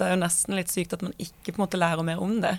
[0.00, 2.38] det er jo nesten litt sykt at man ikke på en måte lærer mer om
[2.42, 2.56] det.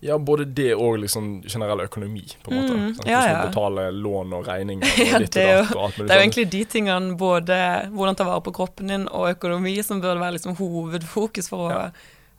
[0.00, 2.74] Ja, både det og liksom generell økonomi, på en måte.
[2.78, 3.08] Mm, Sant?
[3.10, 3.38] ja, ja.
[3.48, 6.20] betale lån og regninger Ja, og ditt det er datt og Det er jo sånn.
[6.22, 7.56] egentlig de tingene, både
[7.90, 11.72] hvordan ta vare på kroppen din og økonomi, som burde være liksom hovedfokus for å
[11.74, 11.82] Ja.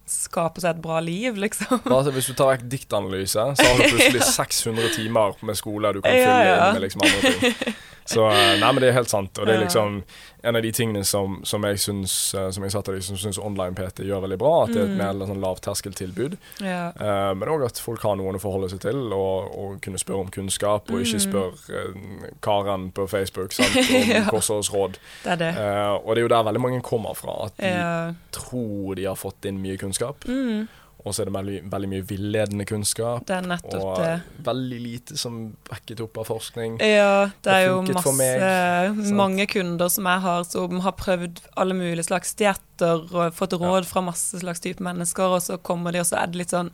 [0.09, 1.79] Skape seg et bra liv, liksom.
[1.85, 6.01] Altså, hvis du tar vekk diktanalyse, så har du plutselig 600 timer med skole du
[6.01, 6.57] kan Ja, fylle ja.
[6.67, 7.77] inn med liksom andre ting.
[8.09, 9.37] Så eh, nei, men det er helt sant.
[9.37, 9.99] Og det er liksom
[10.41, 13.37] en av de tingene som, som jeg syns eh, Som jeg sa til deg, syns
[13.37, 14.53] online-PT gjør veldig bra.
[14.63, 15.01] At det er et Mm.
[15.19, 16.37] mer sånn lavterskeltilbud.
[16.65, 16.87] Ja.
[16.97, 20.23] Uh, men òg at folk har noen å forholde seg til, og, og kunne spørre
[20.25, 21.25] om kunnskap, og ikke Mm.
[21.27, 24.23] spørre uh, Karen på Facebook sant, om Ja.
[24.31, 24.97] kostholdsråd.
[25.27, 25.51] Det er det.
[25.59, 27.91] Uh, og det er jo der veldig mange kommer fra, at de Ja.
[28.33, 30.67] tror de har fått inn mye kunnskap, Mm,
[31.05, 33.21] og så er det veldig, veldig mye villedende kunnskap.
[33.25, 34.21] det er nettopp Og det.
[34.43, 35.37] veldig lite som
[35.69, 36.75] backet opp av forskning.
[36.83, 39.15] Ja, det er Det jo masse meg.
[39.21, 43.87] Mange kunder som jeg har som har prøvd alle mulige slags dietter og fått råd
[43.87, 46.71] fra masse slags type mennesker, og så kommer de, og så er det litt sånn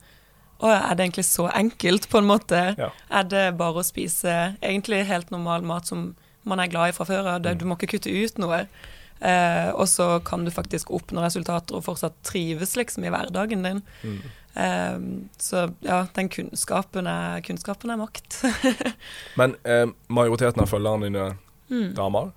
[0.64, 2.60] Å ja, er det egentlig så enkelt, på en måte?
[2.80, 2.90] Ja.
[3.12, 6.16] Er det bare å spise egentlig helt normal mat som
[6.48, 7.42] man er glad i fra før av?
[7.44, 7.58] Mm.
[7.60, 8.62] Du må ikke kutte ut noe.
[9.20, 13.82] Eh, og så kan du faktisk oppnå resultater og fortsatt trives liksom i hverdagen din.
[14.04, 14.18] Mm.
[14.56, 14.98] Eh,
[15.42, 18.42] så ja, den kunnskapen er, kunnskapen er makt.
[19.40, 21.30] Men eh, majoriteten av følgerne dine
[21.72, 21.96] mm.
[21.98, 22.34] damer?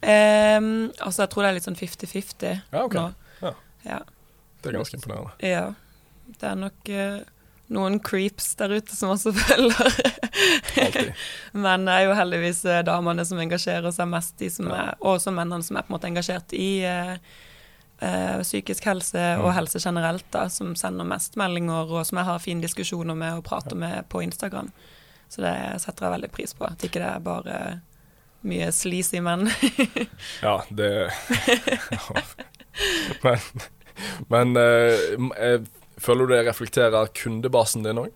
[0.00, 0.62] Eh,
[1.02, 2.96] altså, jeg tror det er litt sånn 50-50 Ja, ok.
[2.96, 3.10] nå.
[3.42, 3.54] Ja.
[3.84, 4.00] Ja.
[4.60, 5.36] Det er ganske imponerende.
[5.44, 5.68] ja.
[6.40, 7.22] Det er nok eh,
[7.74, 9.96] noen creeps der ute som også følger.
[11.64, 15.32] Men det er jo heldigvis eh, damene som engasjerer seg mest, som er, og også
[15.34, 17.16] mennene som er på en måte engasjert i uh,
[18.02, 19.44] uh, psykisk helse Mm.
[19.44, 23.40] og helse generelt, da, som sender mest meldinger, og som jeg har fine diskusjoner med
[23.40, 24.70] og prater med på Instagram.
[25.30, 26.64] Så det setter jeg veldig pris på.
[26.66, 27.58] At ikke det er bare
[28.42, 29.50] mye sleazy menn.
[30.46, 31.10] Ja, det
[33.22, 33.38] Men,
[34.30, 35.60] men uh,
[36.00, 38.10] føler du det reflekterer kundebasen din òg?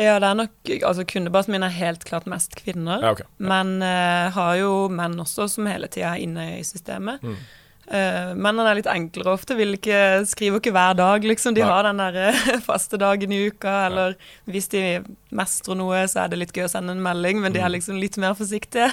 [0.00, 3.02] Ja, det er nok Altså, kundebasen min er helt klart mest kvinner.
[3.04, 3.20] Ja, OK.
[3.38, 7.20] Men uh, har jo menn også som hele tida er inne i systemet.
[7.20, 7.34] Mm.
[7.90, 11.56] Uh, mennene er litt enklere ofte, vil ikke, skriver ikke hver dag, liksom.
[11.56, 11.68] De Nei.
[11.72, 14.14] har den der uh, faste dagen i uka, eller
[14.46, 14.82] hvis de
[15.34, 17.74] mestrer noe, så er det litt gøy å sende en melding, men de er Mm.
[17.76, 18.88] liksom litt mer forsiktige.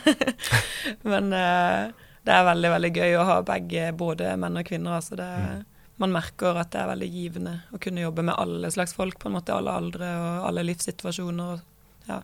[1.13, 1.93] men uh,
[2.28, 4.98] det er veldig, veldig gøy å ha begge, både menn og kvinner.
[5.00, 5.65] Altså det, Mm.
[5.98, 9.30] Man merker at det er veldig givende å kunne jobbe med alle slags folk, på
[9.30, 11.64] en måte, alle aldre og alle livssituasjoner.
[12.08, 12.20] Ja,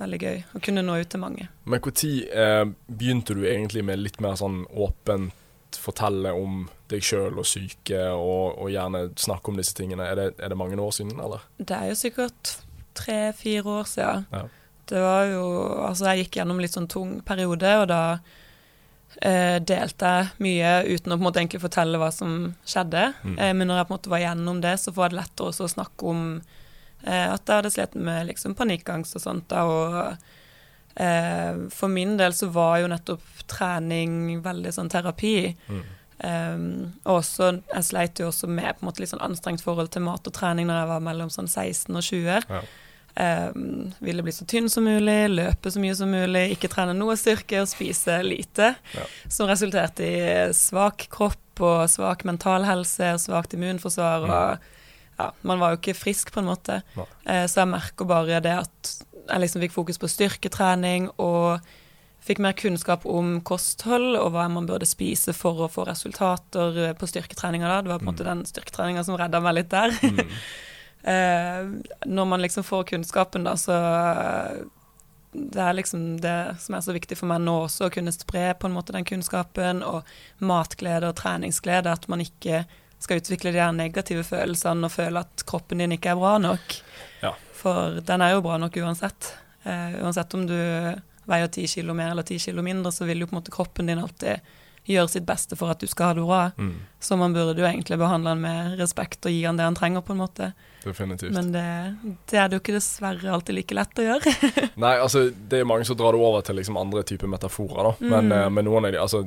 [0.00, 1.50] veldig gøy å kunne nå ut til mange.
[1.64, 2.00] Men når
[2.44, 5.36] eh, begynte du egentlig med litt mer sånn åpent
[5.78, 10.08] fortelle om deg sjøl og syke, og, og gjerne snakke om disse tingene?
[10.08, 11.44] Er det, er det mange år siden, eller?
[11.58, 12.56] Det er jo sikkert
[12.98, 14.26] tre-fire år siden.
[14.32, 14.46] Ja.
[14.90, 15.44] Det var jo
[15.84, 18.02] Altså, jeg gikk gjennom litt sånn tung periode, og da
[19.18, 23.10] delte jeg mye uten å på en måte egentlig fortelle hva som skjedde.
[23.24, 23.36] Mm.
[23.36, 25.66] Eh, men når jeg på en måte var gjennom det, så var det lettere også
[25.66, 29.48] å snakke om eh, at jeg hadde slitt med liksom panikkangst og sånt.
[29.50, 35.56] da, og eh, for min del så var jo nettopp trening veldig sånn terapi.
[35.68, 35.82] Mm.
[36.20, 36.64] Um,
[37.08, 40.04] og også, jeg sleit jo også med på en måte litt sånn anstrengt forhold til
[40.04, 42.26] mat og trening når jeg var mellom sånn 16 og 20.
[42.28, 42.60] Ja.
[43.18, 47.16] Um, ville bli så tynn som mulig, løpe så mye som mulig, ikke trene noe
[47.18, 48.72] styrke og spise lite.
[48.94, 49.06] Ja.
[49.28, 50.22] Som resulterte i
[50.56, 54.24] svak kropp og svak mental helse og svakt immunforsvar.
[54.30, 54.70] og
[55.18, 56.80] ja, Man var jo ikke frisk, på en måte.
[57.26, 58.96] Eh, så jeg merker bare det at
[59.26, 61.60] jeg liksom fikk fokus på styrketrening og
[62.24, 66.96] fikk mer kunnskap om kosthold og hva man burde spise for å få resultater eh,
[66.96, 67.80] på styrketreninga.
[67.82, 68.30] Det var på en måte mm.
[68.32, 69.94] den styrketreninga som redda meg litt der.
[70.04, 70.34] Mm.
[71.02, 71.70] Eh,
[72.04, 73.78] når man liksom får kunnskapen, da, så
[75.32, 78.50] det er liksom det som er så viktig for meg nå også, å kunne spre
[78.58, 80.08] på en måte den kunnskapen og
[80.42, 81.92] matglede og treningsglede.
[81.92, 82.64] At man ikke
[83.00, 86.74] skal utvikle de her negative følelsene og føle at kroppen din ikke er bra nok.
[87.22, 87.36] Ja.
[87.56, 89.34] For den er jo bra nok uansett.
[89.64, 90.56] Uh, uansett om du
[91.30, 93.90] veier ti kilo mer eller ti kilo mindre, så vil jo på en måte kroppen
[93.90, 94.42] din alltid
[94.90, 96.42] gjøre sitt beste for at du skal ha det bra.
[96.58, 96.74] Mm.
[96.98, 100.02] Så man burde jo egentlig behandle han med respekt og gi han det han trenger,
[100.02, 100.50] på en måte.
[100.84, 101.34] Definitivt.
[101.34, 101.64] Men det,
[102.30, 104.32] det, er det jo ikke dessverre alltid like lett å gjøre.
[104.84, 107.92] Nei, altså det er mange som drar det over til liksom andre typer metaforer, da.
[108.00, 108.12] Mm.
[108.14, 109.22] Men, uh, men, noen av de, altså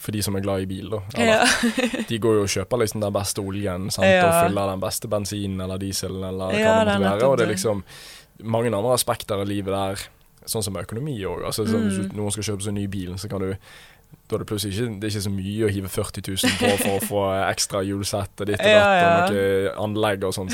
[0.00, 1.02] for de som er glad i bil, da.
[1.14, 2.04] Eller, ja.
[2.10, 4.08] de går jo og kjøper liksom den beste oljen sant?
[4.08, 4.22] Ja.
[4.24, 7.28] og fyller den beste bensinen eller dieselen eller hva ja, det måtte være.
[7.28, 7.84] Og det er liksom
[8.48, 10.08] mange andre aspekter av livet der,
[10.48, 11.44] sånn som økonomi òg.
[11.50, 11.86] Altså, mm.
[11.88, 13.52] Hvis noen skal kjøpe seg ny bil, så kan du
[14.28, 16.72] da er det plutselig ikke, det er ikke så mye å hive 40 000 på
[16.82, 17.22] for å få
[17.54, 19.08] ekstra hjulsett og ditt og datt ja, ja.
[19.08, 20.52] og noe anlegg og sånn.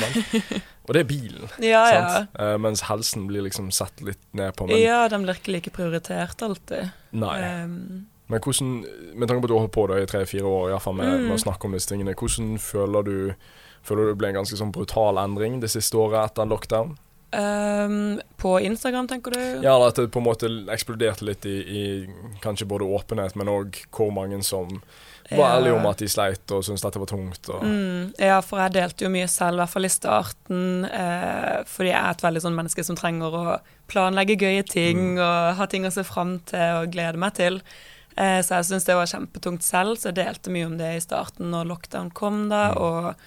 [0.85, 1.53] Og det er bilen.
[1.73, 2.35] Ja, sant?
[2.39, 4.69] Uh, mens helsen blir liksom sett litt ned på.
[4.69, 6.93] Men, ja, den blir ikke like prioritert alltid.
[7.17, 7.35] Nei.
[7.65, 8.71] Um, men hvordan,
[9.13, 10.97] med tanke på at du har holdt på da i tre-fire år i hvert fall
[10.97, 11.27] med, mm.
[11.27, 13.17] med, å snakke om disse tingene, hvordan føler du
[13.85, 16.95] Føler du det ble en ganske sånn brutal endring det siste året etter lockdown?
[17.35, 19.41] Um, på Instagram, tenker du?
[19.65, 21.83] Ja, at det på en måte eksploderte litt i, i
[22.43, 24.69] kanskje både åpenhet, men òg hvor mange som
[25.29, 25.55] var ja.
[25.55, 27.49] ærlige om at de sleit og syntes dette var tungt.
[27.49, 31.91] Mm, ja, for jeg delte jo mye selv, i hvert fall i starten, eh, fordi
[31.91, 33.45] jeg er et veldig sånn menneske som trenger å
[33.91, 35.23] planlegge gøye ting mm.
[35.25, 37.59] og ha ting å se fram til og glede meg til.
[38.15, 41.01] Eh, så jeg syns det var kjempetungt selv, så jeg delte mye om det i
[41.03, 42.69] starten når lockdown kom, da.
[42.71, 42.85] Mm.
[42.85, 43.25] og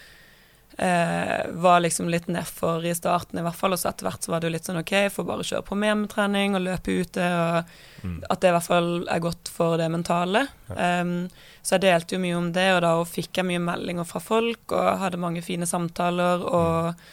[0.78, 3.74] eh, var liksom litt nedfor i starten, i hvert fall.
[3.74, 5.78] Og så etter hvert så var det jo litt sånn OK, får bare kjøre på
[5.78, 7.26] med trening og løpe ute.
[7.26, 8.16] Og mm.
[8.30, 10.46] at det i hvert fall er godt for det mentale.
[10.70, 10.90] Ja.
[11.02, 11.14] Um,
[11.62, 14.72] så jeg delte jo mye om det, og da fikk jeg mye meldinger fra folk
[14.72, 16.46] og hadde mange fine samtaler.
[16.46, 17.06] Og mm.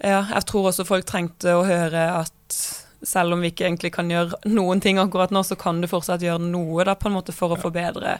[0.00, 2.62] ja, jeg tror også folk trengte å høre at
[3.06, 6.24] selv om vi ikke egentlig kan gjøre noen ting akkurat nå, så kan du fortsatt
[6.24, 8.18] gjøre noe da, på en måte for å forbedre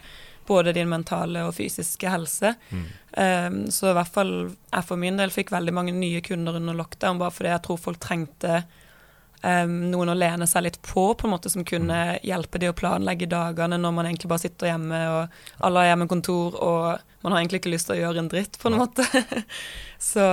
[0.50, 2.54] både din mentale og fysiske helse.
[2.70, 2.84] Mm.
[3.10, 6.76] Um, så i hvert fall jeg for min del fikk veldig mange nye kunder under
[6.78, 8.62] lockdown, bare fordi jeg tror folk trengte
[9.42, 12.26] um, noen å lene seg litt på, på en måte som kunne mm.
[12.26, 16.58] hjelpe de å planlegge dagene når man egentlig bare sitter hjemme, og alle har hjemmekontor,
[16.58, 19.06] og man har egentlig ikke lyst til å gjøre en dritt, på en måte.
[20.12, 20.24] så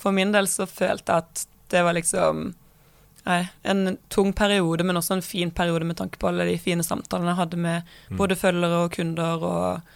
[0.00, 2.52] for min del så følte jeg at det var liksom
[3.24, 6.84] Nei, en tung periode, men også en fin periode med tanke på alle de fine
[6.84, 8.18] samtalene jeg hadde med mm.
[8.20, 9.94] både følgere og kunder, og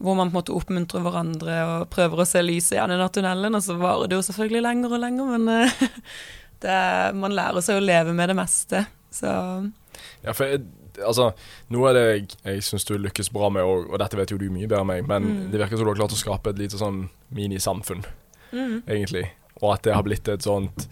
[0.00, 3.12] hvor man på en måte oppmuntrer hverandre og prøver å se lyset igjen i den
[3.12, 3.56] tunnelen.
[3.56, 5.84] Og så varer det jo selvfølgelig lenger og lenger, men eh,
[6.64, 6.80] det,
[7.20, 8.82] man lærer seg å leve med det meste.
[9.12, 9.30] Så
[10.24, 10.66] Ja, for jeg,
[11.00, 11.30] altså,
[11.72, 14.40] noe av det jeg, jeg syns du lykkes bra med, og, og, dette vet jo
[14.40, 15.40] du mye bedre enn meg, men mm.
[15.52, 18.04] det virker som du har klart å skape et lite sånn minisamfunn,
[18.52, 18.78] mm.
[18.84, 19.28] egentlig.
[19.62, 20.88] Og at det har blitt et sånt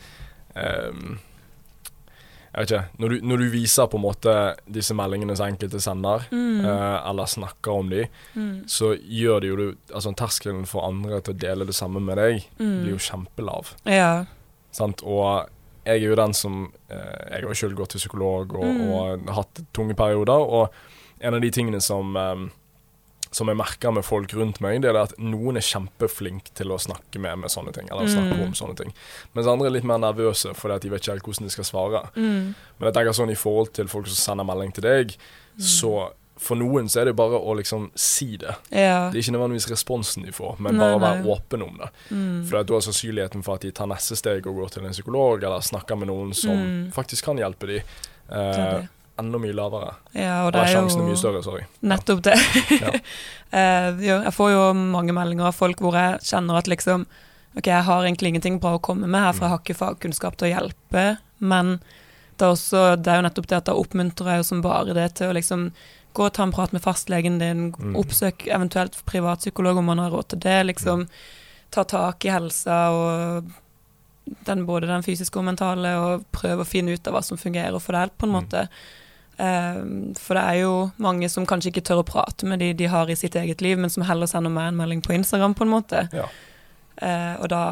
[0.57, 1.17] um,
[2.55, 4.33] jeg vet ikke, når du, når du, viser på en måte
[4.71, 6.61] disse meldingene som enkelte sender, mm.
[6.63, 8.53] eh, eller snakker om dem, mm.
[8.71, 12.21] så gjør det jo du Altså terskelen for andre til å dele det samme med
[12.21, 12.77] deg, mm.
[12.85, 13.75] blir jo kjempelav.
[13.91, 14.13] Ja.
[14.75, 15.03] Sant?
[15.03, 15.51] Og
[15.85, 18.85] jeg er jo den som eh, Jeg har sjøl gått til psykolog og, mm.
[18.95, 22.47] og, hatt tunge perioder, og en av de tingene som um,
[23.35, 26.81] som jeg merker med folk rundt meg, det er at noen er kjempeflinke til å
[26.81, 27.89] snakke med med sånne ting.
[27.91, 28.43] Eller snakke mm.
[28.47, 28.93] om sånne ting.
[29.35, 31.67] Mens andre er litt mer nervøse fordi at de vet ikke helt hvordan de skal
[31.67, 32.05] svare.
[32.15, 32.53] Mm.
[32.55, 35.67] Men jeg tenker sånn i forhold til folk som sender melding til deg, mm.
[35.67, 35.97] så
[36.45, 38.55] for noen så er det bare å liksom si det.
[38.75, 39.09] Ja.
[39.11, 41.91] Det er ikke nødvendigvis responsen de får, men nei, bare å være åpen om det.
[42.11, 42.41] Mm.
[42.49, 45.43] For da er sannsynligheten for at de tar neste steg og går til en psykolog,
[45.43, 46.83] eller snakker med noen som mm.
[46.97, 47.95] faktisk kan hjelpe dem,
[48.35, 49.93] eh, enda mye lavere.
[50.17, 51.67] Ja, og det er sjansen er mye større, sorry.
[51.87, 52.39] Nettopp det.
[52.81, 52.95] Ja.
[54.09, 57.07] jo, jeg får jo mange meldinger av folk hvor jeg kjenner at liksom
[57.55, 60.39] OK, jeg har egentlig ingenting bra å komme med her, for jeg har ikke fagkunnskap
[60.39, 61.05] til å hjelpe,
[61.39, 61.77] men
[62.35, 64.97] det er, også, det er jo nettopp det at da oppmuntrer jeg jo som bare
[64.97, 65.69] det til å liksom
[66.15, 67.95] gå og ta en prat med fastlegen din, mm.
[67.99, 71.07] oppsøk eventuelt privatpsykolog om man har råd til det, liksom
[71.75, 73.55] ta tak i helsa og
[74.47, 77.79] den, både den fysiske og mentale, og prøve å finne ut av hva som fungerer
[77.83, 78.39] for deg, på en mm.
[78.41, 78.67] måte.
[78.67, 79.04] Mm.
[79.35, 82.87] Um, for det er jo mange som kanskje ikke tør å prate med de de
[82.91, 85.67] har i sitt eget liv, men som heller sender meg en melding på Instagram, på
[85.67, 86.07] en måte.
[86.15, 86.29] Ja.
[87.03, 87.65] Uh, og da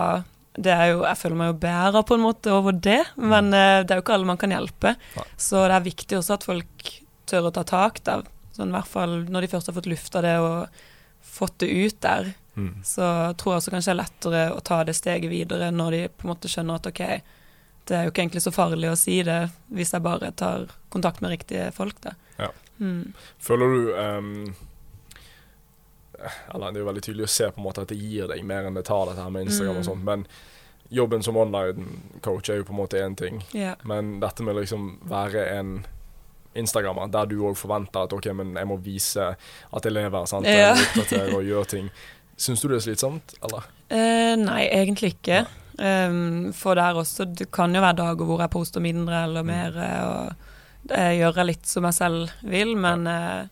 [0.52, 3.28] det er jo, Jeg føler meg jo bedre på en måte over det, mm.
[3.30, 4.96] men uh, det er jo ikke alle man kan hjelpe.
[5.16, 5.28] Nei.
[5.40, 6.92] Så det er viktig også at folk
[7.30, 8.18] tør å ta tak, da.
[8.52, 10.82] Sånn, I hvert fall når de først har fått lufta det og
[11.32, 12.82] fått det ut der, Mm.
[12.84, 16.00] så tror jeg også kanskje det er lettere å ta det steget videre når de
[16.12, 17.00] på en måte skjønner at ok,
[17.88, 21.20] det er jo ikke egentlig så farlig å si det hvis jeg bare tar kontakt
[21.20, 22.12] med riktige folk, da.
[22.38, 22.48] Ja.
[22.80, 23.12] Mm.
[23.38, 24.54] Føler du um,
[26.54, 28.44] Eller det er jo veldig tydelig å se på en måte at det gir deg
[28.46, 29.88] mer enn det tar, dette her med Instagram og Mm.
[29.88, 30.26] sånt, men
[30.92, 33.42] jobben som online-coach er jo på en måte én ting.
[33.54, 33.74] yeah.
[33.84, 35.86] Men dette med liksom være en
[36.54, 39.36] Instagrammer der du òg forventer at OK, men jeg må vise
[39.72, 40.44] at jeg lever, sant.
[40.46, 41.36] Jeg Ja.
[41.36, 41.90] og gjør ting.
[42.36, 43.64] Syns du det er slitsomt, eller?
[43.90, 45.46] Uh, nei, egentlig ikke.
[45.78, 49.46] Um, for der også, det kan jo være dager hvor jeg poster mindre eller Mm.
[49.46, 53.48] mer, eh, og jeg gjør litt som jeg selv vil, men uh,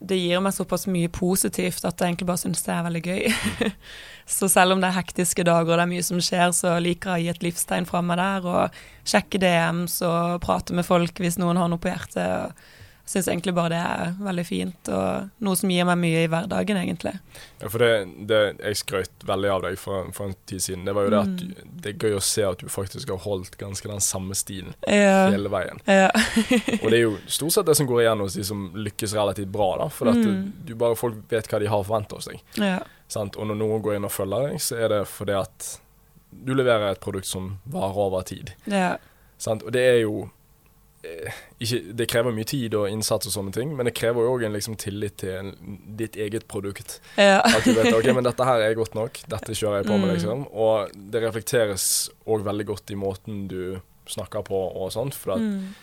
[0.00, 3.68] det gir meg såpass mye positivt at jeg egentlig bare syns det er veldig gøy.
[4.38, 7.16] så selv om det er hektiske dager og det er mye som skjer, så liker
[7.16, 11.18] jeg å gi et livstegn fra meg der, og sjekke DMs og prate med folk
[11.18, 12.24] hvis noen har noe på hjertet.
[12.24, 12.77] og jeg
[13.08, 16.76] syns egentlig bare det er veldig fint, og noe som gir meg mye i hverdagen,
[16.76, 17.14] egentlig.
[17.62, 17.90] Ja, for det,
[18.28, 21.20] det jeg skrøt veldig av deg for, for en tid siden, det var jo det
[21.22, 21.72] at Mm.
[21.82, 25.30] det er gøy å se at du faktisk har holdt ganske den samme stilen Ja,
[25.32, 25.80] hele veien.
[25.88, 26.10] ja.
[26.82, 29.48] Og det er jo stort sett det som går igjen hos de som lykkes relativt
[29.54, 29.88] bra, da.
[29.88, 30.52] For at Mm.
[30.68, 32.40] du bare, folk vet hva de har forventa hos deg.
[32.60, 32.78] ja.
[33.08, 33.36] Sant?
[33.40, 35.78] Og når noen går inn og følger deg, så er det fordi at
[36.44, 38.52] du leverer et produkt som varer over tid.
[38.66, 38.98] ja.
[39.38, 39.62] Sant?
[39.62, 40.28] Og det er jo
[41.60, 44.44] ikke, Det krever mye tid og innsats og sånne ting, men det krever jo òg
[44.46, 45.50] en liksom tillit til en,
[45.98, 47.00] ditt eget produkt.
[47.16, 47.40] ja.
[47.44, 50.08] At du vet ok, men dette her er godt nok, dette kjører jeg på med,
[50.08, 50.14] Mm.
[50.14, 50.46] liksom.
[50.52, 55.40] Og det reflekteres òg veldig godt i måten du snakker på og sånt, for at
[55.40, 55.74] Mm.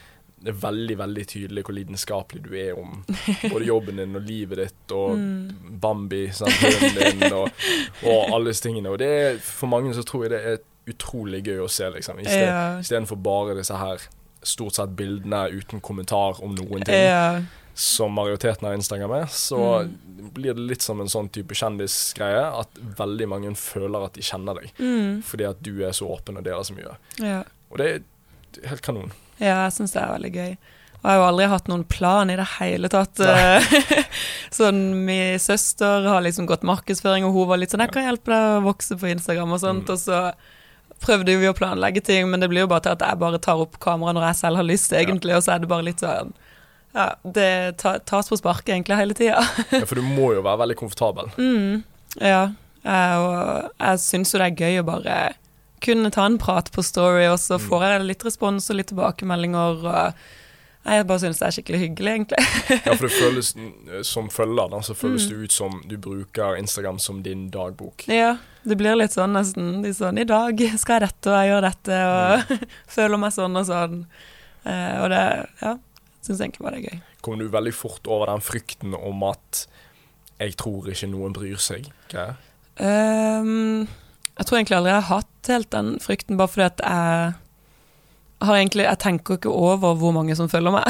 [0.44, 3.04] det er veldig, veldig tydelig hvor lidenskapelig du er om
[3.54, 5.80] både jobben din og livet ditt og Mm.
[5.82, 7.50] Bambi, sant, din og,
[8.04, 8.90] og alle disse tingene.
[8.90, 10.58] Og det er, for mange så tror jeg det er
[10.88, 12.20] utrolig gøy å se, liksom.
[12.24, 12.82] Ja.
[13.06, 13.98] for bare disse her
[14.46, 17.42] stort sett bildene uten kommentar om noen ting, Ja.
[17.76, 20.32] som majoriteten av Instagram er, så Mm.
[20.34, 24.56] blir det litt som en sånn type kjendisgreie at veldig mange føler at de kjenner
[24.62, 25.22] deg, Mm.
[25.24, 26.96] fordi at du er så åpen og deler så mye.
[27.20, 27.44] ja.
[27.72, 28.04] Og det
[28.64, 29.12] er helt kanon.
[29.40, 30.58] Ja, jeg syns det er veldig gøy.
[31.04, 33.16] Og jeg har jo aldri hatt noen plan i det hele tatt.
[34.52, 38.32] sånn, Min søster har liksom gått markedsføring, og hun var litt sånn 'Jeg kan hjelpe
[38.32, 39.86] deg å vokse på Instagram', og sånt.
[39.86, 39.90] Mm.
[39.94, 40.34] Og så
[41.04, 43.40] prøvde jo vi å planlegge ting, men det blir jo bare til at jeg bare
[43.44, 46.00] tar opp kamera når jeg selv har lyst, egentlig, og så er det bare litt
[46.04, 46.34] sånn
[46.96, 47.78] Ja, det
[48.08, 49.42] tas på sparket egentlig hele tida.
[49.72, 51.32] Ja, for du må jo være veldig komfortabel.
[51.38, 51.84] Mm,
[52.22, 52.46] ja,
[52.86, 55.18] og jeg syns jo det er gøy å bare
[55.84, 57.66] kunne ta en prat på Story, og så Mm.
[57.68, 59.84] får jeg litt respons og litt tilbakemeldinger.
[59.86, 60.14] Og
[60.86, 62.44] jeg bare syns det er skikkelig hyggelig, egentlig.
[62.86, 65.30] Ja, for det føles mm, som følger, da, så føles Mm.
[65.30, 68.06] det ut som du bruker Instagram som din dagbok.
[68.08, 69.82] Ja, det blir litt sånn nesten.
[69.82, 72.56] De sånn, I dag skal jeg dette, og jeg gjør dette, og
[72.98, 74.06] føler meg sånn og sånn.
[74.66, 75.24] Eh, og det
[75.62, 75.76] Ja,
[76.26, 77.02] syns egentlig bare det gøy.
[77.22, 79.66] Kommer du veldig fort over den frykten om at
[80.40, 81.90] 'jeg tror ikke noen bryr seg'?
[82.78, 83.88] Ehm,
[84.38, 87.36] jeg tror egentlig aldri jeg har hatt helt den frykten, bare fordi at jeg
[88.44, 90.84] har egentlig, jeg tenker ikke over hvor mange som følger meg.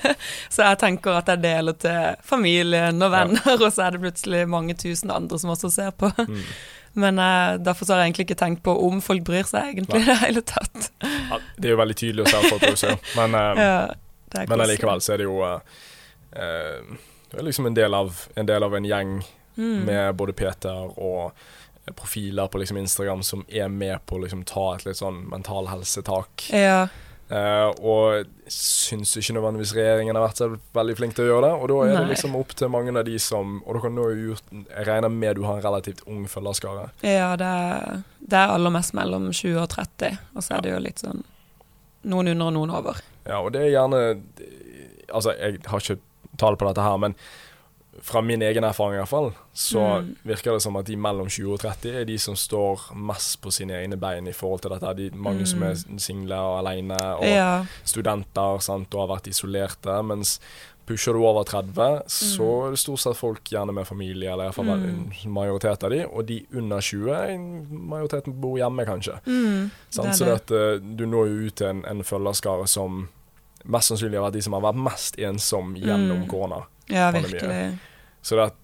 [0.54, 4.44] så jeg tenker at jeg deler til familien og venner, og så er det plutselig
[4.48, 6.12] mange tusen andre som også ser på.
[6.14, 6.40] Mm.
[7.04, 10.04] Men eh, derfor så har jeg egentlig ikke tenkt på om folk bryr seg egentlig
[10.04, 10.92] i det hele tatt.
[11.02, 14.44] Ja, det er jo veldig tydelig å se at folk bryr seg, men, eh, Ja,
[14.50, 15.82] men allikevel så er det jo eh,
[16.34, 16.94] eh,
[17.30, 19.18] Det er liksom en del av en, del av en gjeng
[19.54, 19.84] Mm.
[19.86, 21.30] med både PT-er og
[21.92, 25.68] profiler på liksom Instagram som er med på å liksom ta et litt sånn mental
[25.72, 26.48] helsetak.
[26.54, 26.86] Ja,
[27.24, 31.52] Uh, og syns ikke nødvendigvis regjeringen har vært så veldig flink til å gjøre det.
[31.56, 34.04] Og da er det liksom opp til mange av de som Og dere har nå
[34.12, 36.90] gjort Jeg regner med du har en relativt ung følgerskare.
[37.00, 40.74] ja det, er, det er aller mest mellom 20 og 30, og så er det
[40.74, 41.24] jo litt sånn
[42.04, 43.00] noen under og noen over.
[43.24, 44.02] Ja, og det er gjerne
[45.08, 46.00] Altså, jeg har ikke
[46.40, 47.14] tall på dette her, men
[48.04, 50.16] fra min egen erfaring i hvert fall, så Mm.
[50.26, 53.50] virker det som at de mellom 20 og 30 er de som står mest på
[53.50, 54.96] sine egne bein i forhold til dette.
[54.96, 57.34] De mange som er single og alene, og Mm.
[57.34, 60.02] Ja, studenter sant, og har vært isolerte.
[60.04, 60.38] Mens
[60.86, 64.66] pusher du over 30, så er det stort sett folk gjerne med familie, eller iallfall
[64.66, 64.84] Mm.
[65.24, 66.04] en majoritet av de.
[66.06, 69.18] Og de under 20, majoriteten bor hjemme, kanskje.
[69.26, 70.08] mm, Sant?
[70.08, 73.08] det Så det at eh, du når jo ut til en, en følgerskare som
[73.64, 76.28] mest sannsynlig har vært de som har vært mest ensom gjennom Mm.
[76.28, 76.66] korona.
[76.90, 77.78] Ja, virkelig.
[78.24, 78.60] Så det at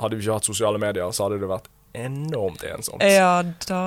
[0.00, 3.02] Hadde vi ikke hatt sosiale medier, så hadde det vært enormt ensomt.
[3.02, 3.80] Ja, da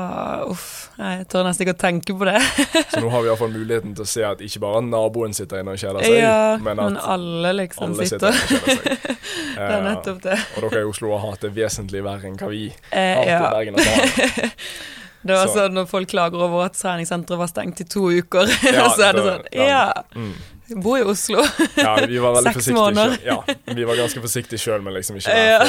[0.51, 0.89] Uff.
[0.99, 2.36] Jeg tør nesten ikke å tenke på det.
[2.91, 5.74] Så nå har vi iallfall muligheten til å se at ikke bare naboen sitter inne
[5.74, 9.18] og kjeder seg, Ja, men men alle liksom alle sitter inne og kjeder seg.
[9.54, 10.36] Det er Eh, nettopp det.
[10.58, 13.47] og dere i Oslo har hatt det vesentlig verre enn hva vi Eh, har hatt
[13.47, 13.56] i.
[13.58, 13.76] Bergen.
[13.80, 14.54] og Stavanger.
[15.24, 18.49] Det var Så- sånn når folk klager over at treningssenteret var stengt i to uker,
[18.68, 19.68] Ja, så er det sånn ja.
[19.72, 19.86] Ja,
[20.20, 20.34] Mm.
[20.82, 21.44] Bor i Oslo.
[21.78, 23.16] Ja, vi var veldig Seks måneder.
[23.18, 23.26] selv.
[23.28, 25.66] Ja, vi var ganske forsiktige sjøl, men liksom ikke der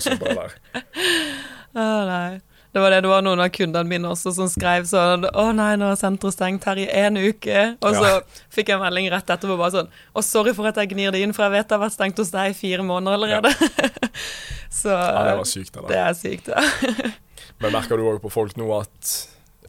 [0.00, 0.60] for det der.
[1.76, 2.40] Å nei.
[2.76, 5.70] Det var det, det var noen av kundene mine også som skrev sånn Å nei,
[5.80, 7.62] nå er senteret stengt her i en uke.
[7.80, 8.18] Og så Ja.
[8.52, 11.32] fikk jeg melding rett etterpå bare sånn Å, sorry for at jeg gnir det inn,
[11.32, 13.54] for jeg vet det har vært stengt hos deg i fire måneder allerede.
[14.82, 16.60] så Ja, det var sykt, det det er sykt, ja.
[17.64, 19.14] Men merker du òg på folk nå at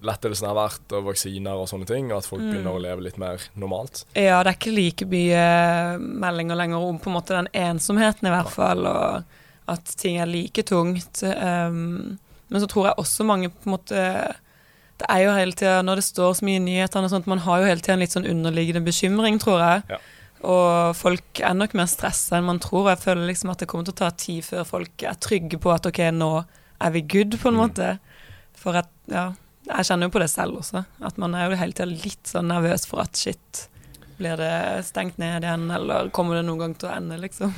[0.05, 3.17] lettelsen har vært, og vaksiner og sånne ting, og at folk begynner å leve litt
[3.21, 4.03] mer normalt?
[4.15, 5.43] Ja, det er ikke like mye
[5.99, 9.23] meldinger lenger om på en måte den ensomheten, i hvert fall, og
[9.67, 11.23] at ting er like tungt.
[11.23, 12.17] Um,
[12.49, 14.03] men så tror jeg også mange på en måte
[14.97, 17.43] Det er jo hele tida, når det står så mye i nyhetene og sånt, man
[17.45, 19.83] har jo hele tida en litt sånn underliggende bekymring, tror jeg.
[19.91, 19.97] Ja.
[20.47, 22.87] Og folk er nok mer stressa enn man tror.
[22.89, 25.69] Jeg føler liksom at det kommer til å ta tid før folk er trygge på
[25.73, 26.31] at ok, nå
[26.81, 27.61] er vi good, på en Mm.
[27.61, 27.91] måte.
[28.57, 29.33] For at, ja
[29.67, 30.83] Jeg kjenner jo på det selv også.
[31.03, 33.67] At man er jo hele tida litt sånn nervøs for at shit,
[34.17, 34.53] blir det
[34.87, 37.53] stengt ned igjen, eller kommer det noen gang til å ende, liksom?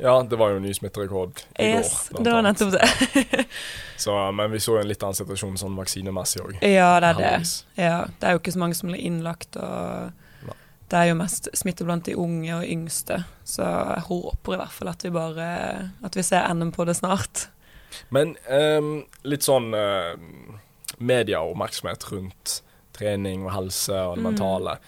[0.00, 2.24] Ja, det var jo ny smitterekord i Yes, går.
[2.24, 3.44] det var nettopp det.
[4.02, 6.56] Så, men vi så jo en litt annen situasjon sånn vaksinemessig òg.
[6.64, 7.50] Ja, det er det.
[7.78, 10.56] Ja, det er jo ikke så mange som blir innlagt, og Nei.
[10.90, 13.20] det er jo mest smitte blant de unge og yngste.
[13.46, 15.46] Så jeg håper i hvert fall at vi bare
[16.02, 17.46] At vi ser enden på det snart.
[18.10, 20.16] Men um, litt sånn uh,
[21.02, 22.62] medieoppmerksomhet rundt
[22.96, 24.30] trening og helse og det Mm.
[24.30, 24.78] mentale.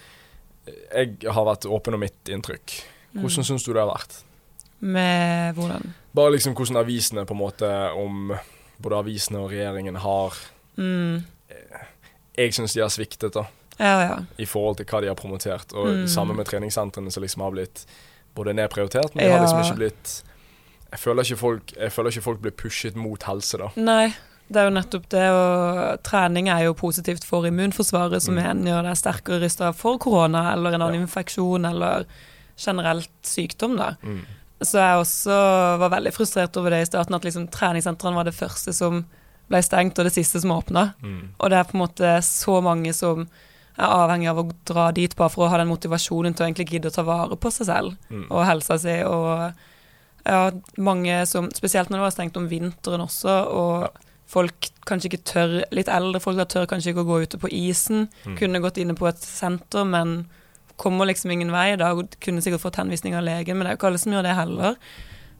[0.93, 2.83] Jeg har vært åpen om mitt inntrykk.
[3.13, 3.43] Hvordan Mm.
[3.45, 4.23] syns du det har vært?
[4.81, 5.93] Med hvordan?
[6.15, 8.33] Bare liksom hvordan avisene på en måte om
[8.81, 10.33] Både avisene og regjeringen har
[10.77, 11.23] Mm.
[12.37, 13.45] Jeg syns de har sviktet, da.
[13.79, 14.17] Ja, ja.
[14.37, 15.73] i forhold til hva de har promotert.
[15.73, 16.07] Og Mm.
[16.07, 17.85] samme med treningssentrene som liksom har blitt
[18.35, 20.23] både nedprioritert, men de har liksom ikke blitt
[20.91, 23.69] jeg føler ikke, folk, jeg føler ikke folk blir pushet mot helse, da.
[23.75, 24.13] Nei,
[24.51, 28.43] det er jo nettopp det, og trening er jo positivt for immunforsvaret, som Mm.
[28.43, 31.05] igjen gjør deg sterkere rusta for korona eller en annen Ja.
[31.07, 32.05] infeksjon eller
[32.57, 33.95] generelt sykdom, da.
[34.03, 34.21] Mm.
[34.61, 38.33] Så jeg også var veldig frustrert over det i starten, at liksom treningssentrene var det
[38.35, 39.05] første som
[39.49, 40.93] ble stengt, og det siste som åpna.
[41.03, 41.29] Mm.
[41.39, 43.27] Og det er på en måte så mange som
[43.77, 46.69] er avhengig av å dra dit bare for å ha den motivasjonen til å egentlig
[46.71, 48.27] gidde å ta vare på seg selv Mm.
[48.31, 49.01] og helsa si.
[49.03, 49.53] Og
[50.25, 53.89] ja, mange som Spesielt når det var stengt om vinteren også, og Ja.
[54.27, 57.49] Folk kanskje ikke tør Litt eldre folk da tør kanskje ikke å gå ute på
[57.53, 58.07] isen.
[58.25, 58.37] Mm.
[58.39, 60.25] Kunne gått inne på et senter, men
[60.77, 61.75] kommer liksom ingen vei.
[61.79, 64.23] Da kunne sikkert fått henvisning av legen, men det er jo ikke alle som gjør
[64.27, 64.75] det heller.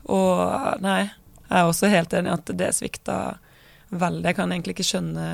[0.06, 1.02] Og nei,
[1.50, 3.18] jeg er også helt enig i at det svikta
[3.92, 4.26] veldig.
[4.30, 5.28] Jeg kan egentlig ikke skjønne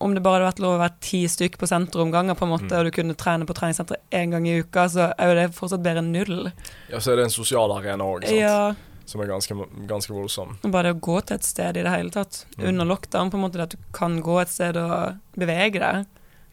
[0.00, 2.70] om det bare hadde vært lov å være ti stykk på senteromganger, på en måte,
[2.70, 2.78] Mm.
[2.78, 5.82] og du kunne trene på treningssenteret én gang i uka, så er jo det fortsatt
[5.82, 6.52] bedre enn null.
[6.88, 8.74] Ja, så er det en sosial arena òg, Ja,
[9.08, 9.56] som er ganske,
[9.88, 10.58] ganske voldsom.
[10.74, 12.42] bare å gå til et sted i det hele tatt.
[12.58, 12.68] Mm.
[12.70, 16.06] Under lockdown, på en måte, at du kan gå et sted og bevege deg.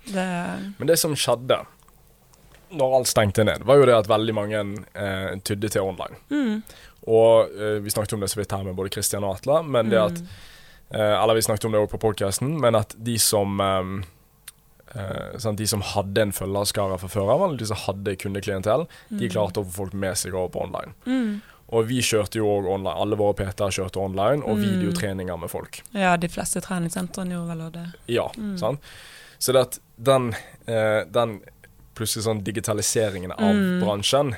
[0.07, 0.25] Det
[0.77, 1.63] Men det som skjedde
[2.75, 4.63] når alt stengte ned, var jo det at veldig mange
[4.95, 6.17] eh, tydde til online.
[6.29, 6.63] mm,
[7.11, 9.91] Og eh, vi snakket om det så vidt her med både Kristian og Atle, men
[9.91, 10.35] det at mm,
[10.93, 13.57] Eh, eller vi snakket om det også på podcasten, men at de som
[15.41, 19.31] sant, De som hadde en følgerskare fra før av, de som hadde kundeklientell, de mm.
[19.33, 20.93] klarte å få folk med seg over på online.
[21.09, 21.41] mm.
[21.73, 22.93] Og vi kjørte jo òg online.
[23.01, 24.61] Alle våre PT-er kjørte online, og Mm.
[24.65, 25.81] videotreninger med folk.
[25.93, 27.85] Ja, de fleste treningssentrene gjorde vel det.
[28.07, 28.57] Ja, Mm.
[28.57, 28.79] sant?
[29.39, 30.33] Så det at den,
[30.67, 31.41] eh, den
[31.95, 33.81] plutselig sånn digitaliseringen av Mm.
[33.81, 34.35] bransjen,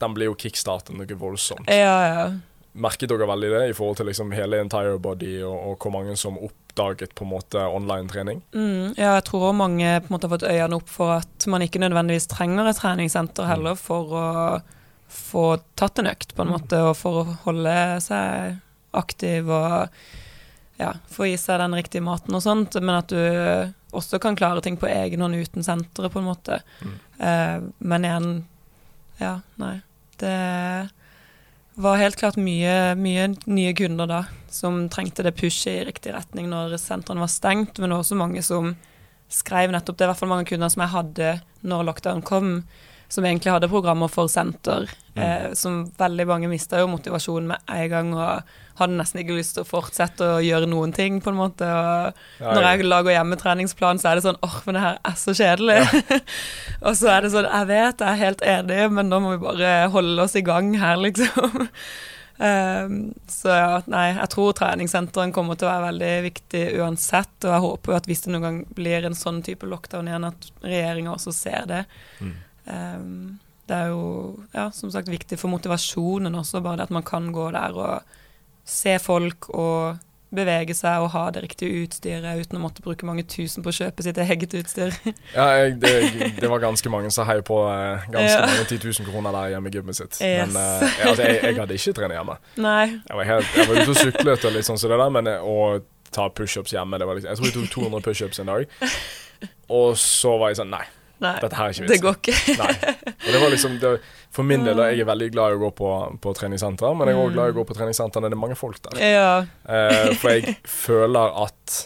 [0.00, 1.68] den ble jo kickstartet noe voldsomt.
[1.68, 2.30] Ja, ja.
[2.74, 6.16] Merket dere veldig det i forhold til liksom hele entire body, og, og hvor mange
[6.16, 8.40] som oppdaget på en måte online-trening?
[8.54, 11.60] Mm, ja, jeg tror mange på en måte har fått øynene opp for at man
[11.60, 14.62] ikke nødvendigvis trenger et treningssenter heller for å
[15.12, 15.46] få
[15.78, 16.56] tatt en økt, på en Mm.
[16.58, 18.58] måte, og for å holde seg
[18.92, 19.88] aktiv og
[20.80, 24.62] ja, få i seg den riktige maten og sånt, men at du også kan klare
[24.64, 26.60] ting på egen hånd uten senteret, på en måte.
[26.82, 26.94] Mm.
[27.20, 28.30] Eh, men igjen,
[29.20, 29.76] ja, nei.
[30.18, 30.90] Det
[31.74, 36.50] var helt klart mye, mye nye kunder da, som trengte det pushet i riktig retning
[36.50, 38.74] når sentrene var stengt, men det var også mange som
[39.32, 41.30] skrev nettopp det, i hvert fall mange kunder som jeg hadde
[41.64, 42.50] når lockdown kom,
[43.12, 44.86] som egentlig hadde programmer for senter,
[45.20, 49.58] eh, som veldig mange mista jo motivasjonen med en gang, og hadde nesten ikke lyst
[49.58, 51.66] til å fortsette å gjøre noen ting, på en måte.
[51.68, 55.34] og når jeg lager hjemmetreningsplan, så er det sånn åh, men det her er så
[55.36, 56.06] kjedelig.
[56.86, 59.44] og så er det sånn jeg vet, jeg er helt enig, men nå må vi
[59.44, 61.66] bare holde oss i gang her, liksom.
[62.42, 62.96] Um,
[63.28, 67.64] så ja, nei, jeg tror treningssenteren kommer til å være veldig viktig uansett, og jeg
[67.66, 71.12] håper jo at hvis det noen gang blir en sånn type lockdown igjen, at regjeringa
[71.12, 71.82] også ser det.
[72.24, 72.32] Mm.
[72.66, 73.40] Um,
[73.70, 74.06] det er jo
[74.52, 78.16] ja, som sagt viktig for motivasjonen også, bare det at man kan gå der og
[78.68, 80.00] se folk og
[80.32, 83.76] bevege seg og ha det riktige utstyret uten å måtte bruke mange tusen på å
[83.76, 84.94] kjøpe sitt eget utstyr.
[85.36, 85.92] Ja, jeg, det,
[86.38, 88.46] det, var ganske mange som heiv på eh, ganske ja.
[88.48, 90.16] mange 10 000 kroner der hjemme i gymmet sitt.
[90.20, 90.48] Yes.
[90.48, 92.38] Men eh, jeg, altså, jeg, jeg, hadde ikke trent hjemme.
[92.64, 92.86] Nei.
[92.96, 95.30] Jeg var, helt, jeg var ute og syklet og litt sånn som det der, men
[95.36, 95.58] å
[96.12, 98.80] ta pushups hjemme det var liksom, Jeg tror jeg tok 200 pushups en dag.
[99.82, 100.84] Og så var jeg sånn Nei.
[101.22, 101.92] Nei, Dette her er ikke vitsen.
[101.92, 102.56] Det går ikke.
[102.58, 103.14] Nei.
[103.22, 103.92] Og det var liksom, det,
[104.34, 105.92] for min del, jeg er veldig glad i å gå på,
[106.24, 108.42] på treningssenter, men jeg er òg glad i å gå på treningssenter når det er
[108.42, 109.00] mange folk der.
[109.04, 109.32] Ja.
[109.68, 111.76] Eh, for jeg føler at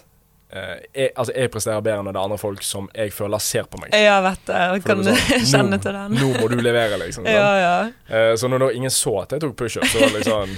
[0.54, 3.68] eh, jeg, altså jeg presterer bedre når det er andre folk som jeg føler ser
[3.68, 3.92] på meg.
[3.98, 4.62] Ja, vet det.
[4.76, 5.22] Jeg kan sånn,
[5.52, 6.16] kjenne til den.
[6.22, 7.28] Nå må du levere, liksom.
[7.36, 7.76] Ja, ja.
[8.08, 10.56] Eh, så når da ingen så at jeg tok pushup, så var det liksom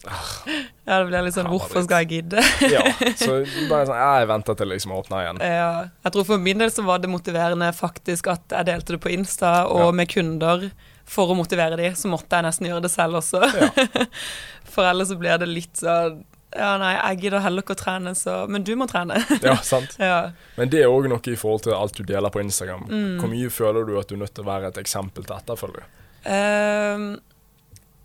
[0.86, 2.40] ja, det blir litt sånn Hvorfor skal jeg gidde?
[2.74, 2.80] ja,
[3.20, 5.42] så bare sånn Jeg venter til liksom åpner igjen.
[5.60, 5.72] Ja.
[6.06, 9.12] Jeg tror for min del så var det motiverende faktisk at jeg delte det på
[9.12, 9.92] Insta og ja.
[10.00, 10.70] med kunder.
[11.10, 13.42] For å motivere de, så måtte jeg nesten gjøre det selv også.
[13.42, 13.70] Ja.
[14.70, 18.10] for ellers så blir det litt sånn ja, nei, jeg gidder heller ikke å trene,
[18.18, 19.20] så Men du må trene.
[19.38, 19.94] ja, sant.
[20.02, 20.32] Ja.
[20.56, 22.88] Men det er òg noe i forhold til alt du deler på Instagram.
[22.90, 23.12] Mm.
[23.22, 25.86] Hvor mye føler du at du er nødt til å være et eksempel til etterfølger?
[26.26, 27.12] Um,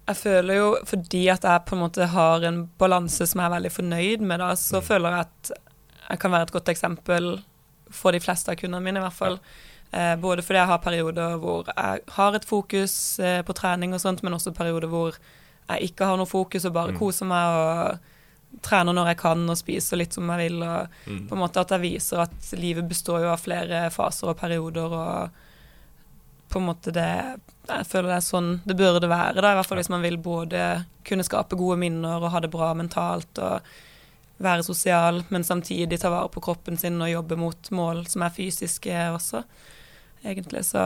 [0.05, 3.55] jeg føler jo, fordi at jeg på en måte har en balanse som jeg er
[3.55, 4.85] veldig fornøyd med, da, så mm.
[4.85, 5.53] føler jeg at
[6.05, 7.29] jeg kan være et godt eksempel
[7.89, 9.39] for de fleste av kundene mine, i hvert fall.
[9.95, 14.03] Eh, både fordi jeg har perioder hvor jeg har et fokus eh, på trening og
[14.03, 16.99] sånt, men også perioder hvor jeg ikke har noe fokus og bare mm.
[16.99, 20.61] koser meg og trener når jeg kan og spiser litt som jeg vil.
[20.61, 21.23] Og mm.
[21.29, 24.93] på en måte at jeg viser at livet består jo av flere faser og perioder.
[24.93, 25.41] og
[26.55, 27.09] på en måte det
[27.67, 30.17] Jeg føler det er sånn det burde være, da, i hvert fall hvis man vil
[30.21, 30.61] både
[31.05, 33.75] kunne skape gode minner og ha det bra mentalt og
[34.41, 38.33] være sosial, men samtidig ta vare på kroppen sin og jobbe mot mål som er
[38.35, 39.45] fysiske også,
[40.25, 40.65] egentlig.
[40.67, 40.81] Så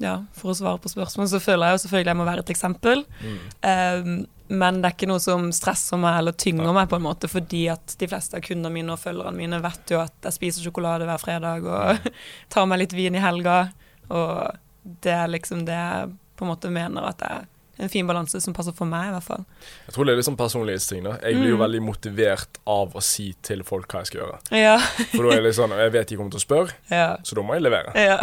[0.00, 2.52] ja, for å svare på spørsmål, så føler jeg jo selvfølgelig jeg må være et
[2.52, 3.04] eksempel.
[3.20, 3.36] Mm.
[3.68, 4.16] Um,
[4.46, 7.64] men det er ikke noe som stresser meg eller tynger meg, på en måte, fordi
[7.72, 11.08] at de fleste av kundene mine og følgerne mine vet jo at jeg spiser sjokolade
[11.08, 12.12] hver fredag og
[12.52, 13.66] tar meg litt vin i helga.
[14.06, 14.62] Og
[15.04, 17.44] det er liksom det jeg på en måte mener at det er
[17.76, 19.42] en fin balanse som passer for meg, i hvert fall.
[19.84, 21.02] Jeg tror det er litt sånn personlighetsting.
[21.04, 21.16] da.
[21.20, 21.62] Jeg blir jo mm.
[21.64, 24.38] veldig motivert av å si til folk hva jeg skal gjøre.
[24.56, 24.76] Ja.
[25.12, 27.08] For da er det litt sånn Jeg vet de kommer til å spørre, ja.
[27.20, 27.92] så da må jeg levere.
[28.06, 28.16] Ja.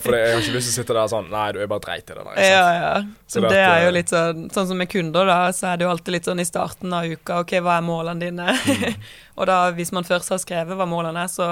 [0.00, 2.08] for jeg har ikke lyst til å sitte der sånn Nei, du er bare dreit
[2.08, 2.40] i det der.
[2.48, 2.94] Ja, ja.
[3.26, 5.84] Så, det, det, er jo litt sånn Sånn som med kunder, da, så er det
[5.84, 8.56] jo alltid litt sånn i starten av uka OK, hva er målene dine?
[8.56, 9.04] Mm.
[9.38, 11.50] og da, hvis man først har skrevet hva målene er, så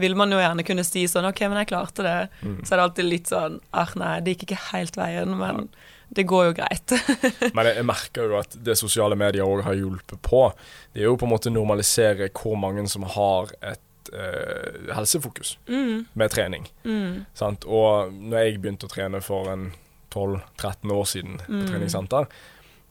[0.00, 2.18] vil man jo gjerne kunne si sånn OK, men jeg klarte det.
[2.42, 2.58] Mm.
[2.64, 5.84] Så er det alltid litt sånn ah, nei, det gikk ikke helt veien, men ja.
[6.18, 6.96] det går jo greit.
[7.56, 10.46] men jeg, jeg, merker jo at det sosiale medier òg har hjulpet på,
[10.94, 16.06] det er jo på en måte normalisere hvor mange som har et eh, helsefokus mm.
[16.12, 16.66] med trening.
[16.84, 17.26] Mm.
[17.66, 19.70] Og når jeg begynte å trene for en
[20.10, 21.68] 12-13 år siden på mm.
[21.70, 22.26] treningssenter,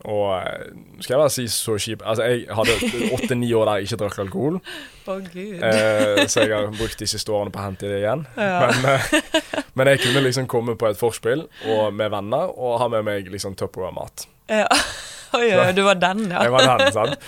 [0.08, 0.70] og eh,
[1.02, 2.76] skal jeg bare si så kjip Altså, jeg hadde
[3.18, 4.60] åtte-ni år der jeg ikke drakk alkohol.
[5.10, 5.64] Oh, Gud.
[5.66, 8.28] Eh, så jeg har brukt de siste årene på å hente det igjen.
[8.38, 8.68] Ja.
[8.70, 12.92] Men, eh, men, jeg kunne liksom komme på et forspill og med venner og ha
[12.94, 14.28] med meg liksom Tupperware-mat.
[14.54, 14.68] Ja.
[15.40, 16.44] Oi, oi, du var den, ja.
[16.46, 17.26] Jeg var den, sant.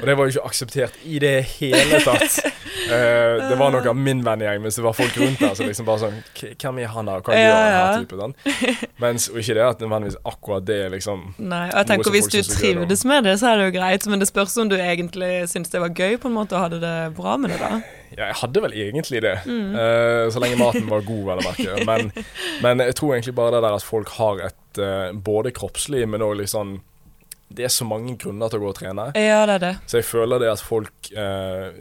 [0.00, 2.38] Og det var jo ikke akseptert i det hele tatt.
[2.64, 5.88] Uh, det var noe av min vennegjeng, mens det var folk rundt der som liksom
[5.88, 6.20] bare sånn
[6.60, 8.04] Hvem er han der, hva gjør han her?
[8.04, 8.36] type sånn.
[9.02, 12.38] Mens, Og ikke det at nødvendigvis akkurat det liksom Nei, og jeg tenker Hvis du
[12.48, 15.74] trivdes med det, så er det jo greit, men det spørs om du egentlig syntes
[15.74, 17.82] det var gøy på en måte og hadde det bra med det, da.
[18.14, 19.74] Ja, jeg hadde vel egentlig det, mm.
[19.74, 21.78] uh, så lenge maten var god, vel å merke.
[21.88, 22.10] Men,
[22.64, 26.22] men, jeg tror egentlig bare det der at folk har et uh, både kroppslig, men
[26.22, 26.78] òg litt sånn
[27.54, 29.10] det er så mange grunner til å gå og trene.
[29.18, 29.74] Ja, det er det.
[29.90, 31.76] Så jeg føler det at folk eh,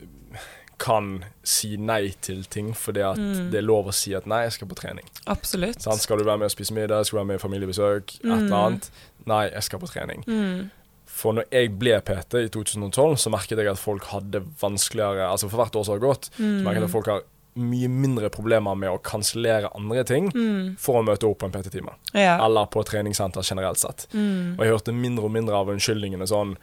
[0.82, 3.50] kan si nei til ting fordi at mm.
[3.54, 5.10] det er lov å si at nei, jeg skal på trening.
[5.32, 5.82] Absolutt.
[5.84, 8.30] Sånn, skal du være med og spise middag, skal du være med i familiebesøk, mm.
[8.30, 8.90] et eller annet.
[9.30, 10.26] Nei, jeg skal på trening.
[10.28, 10.72] Mm.
[11.14, 15.46] For når jeg ble PT i 2012, så merket jeg at folk hadde vanskeligere Altså
[15.52, 16.96] for hvert år som har gått, så merket jeg at mm.
[16.96, 20.76] folk har mye mindre problemer med å kansellere andre ting mm.
[20.82, 21.94] for å møte opp på en PT-time.
[22.18, 22.40] Ja.
[22.42, 24.08] Eller på treningssenter generelt sett.
[24.14, 24.56] Mm.
[24.56, 26.56] Og jeg hørte mindre og mindre av unnskyldningene sånn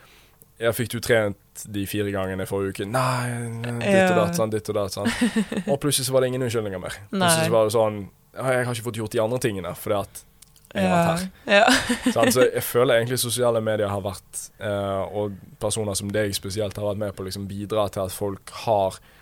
[0.60, 2.88] ja, fikk du trent de fire gangene forrige uke?
[2.88, 3.28] Nei,
[3.80, 4.96] ditt og datt, sånn, ditt og datt.
[4.96, 5.12] Sånn.
[5.66, 6.98] Og plutselig så var det ingen unnskyldninger mer.
[7.12, 8.02] Plutselig så var det sånn
[8.36, 10.26] Jeg har ikke fått gjort de andre tingene fordi at
[10.70, 11.54] jeg har vært her.
[12.14, 12.26] Ja.
[12.36, 16.92] så jeg føler egentlig sosiale medier har vært, eh, og personer som deg spesielt, har
[16.92, 19.19] vært med på å liksom bidra til at folk har Eh,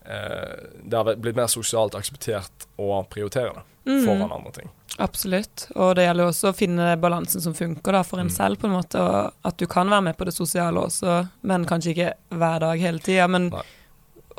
[0.00, 4.06] det har blitt mer sosialt akseptert å prioritere det mm.
[4.06, 4.70] foran andre ting.
[4.98, 5.66] Absolutt.
[5.74, 8.34] Og det gjelder også å finne balansen som funker da, for en mm.
[8.34, 9.00] selv, på en måte.
[9.00, 12.82] Og at du kan være med på det sosiale også, men kanskje ikke hver dag
[12.82, 13.28] hele tida.
[13.30, 13.48] Men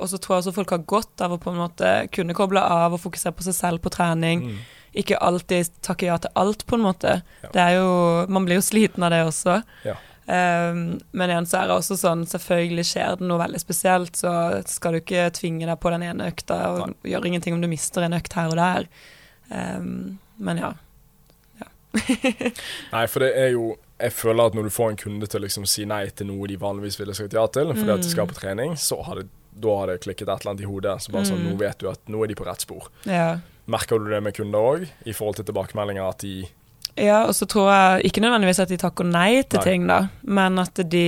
[0.01, 2.97] også tror jeg også folk har godt av å på en måte kunne koble av
[2.97, 4.45] og fokusere på seg selv på trening.
[4.51, 4.62] Mm.
[5.01, 7.20] Ikke alltid takke ja til alt, på en måte.
[7.45, 7.51] Ja.
[7.53, 7.91] Det er jo
[8.30, 9.62] Man blir jo sliten av det også.
[9.88, 9.95] Ja.
[10.32, 14.61] Um, men igjen så er det også sånn, selvfølgelig skjer det noe veldig spesielt, så
[14.69, 17.11] skal du ikke tvinge deg på den ene økta, og Nei.
[17.11, 18.88] gjør ingenting om du mister en økt her og der.
[19.49, 20.69] Um, men ja.
[21.59, 21.67] ja.
[22.93, 25.43] Nei, for det er jo Jeg føler at når du får en kunde til å
[25.43, 27.97] liksom si nei til noe de vanligvis ville sagt ja til, fordi mm.
[27.97, 30.63] at de skal på trening, så har det, da har det klikket et eller annet
[30.63, 30.95] i hodet.
[31.03, 31.51] Så bare sånn, mm.
[31.51, 32.88] nå vet du at nå er de på rett spor.
[33.05, 33.36] Ja.
[33.69, 36.47] Merker du det med kunder òg, i forhold til tilbakemeldinger, at de
[36.95, 39.67] ja, og så tror jeg ikke nødvendigvis at de takker nei til nei.
[39.67, 41.05] ting, da, men at de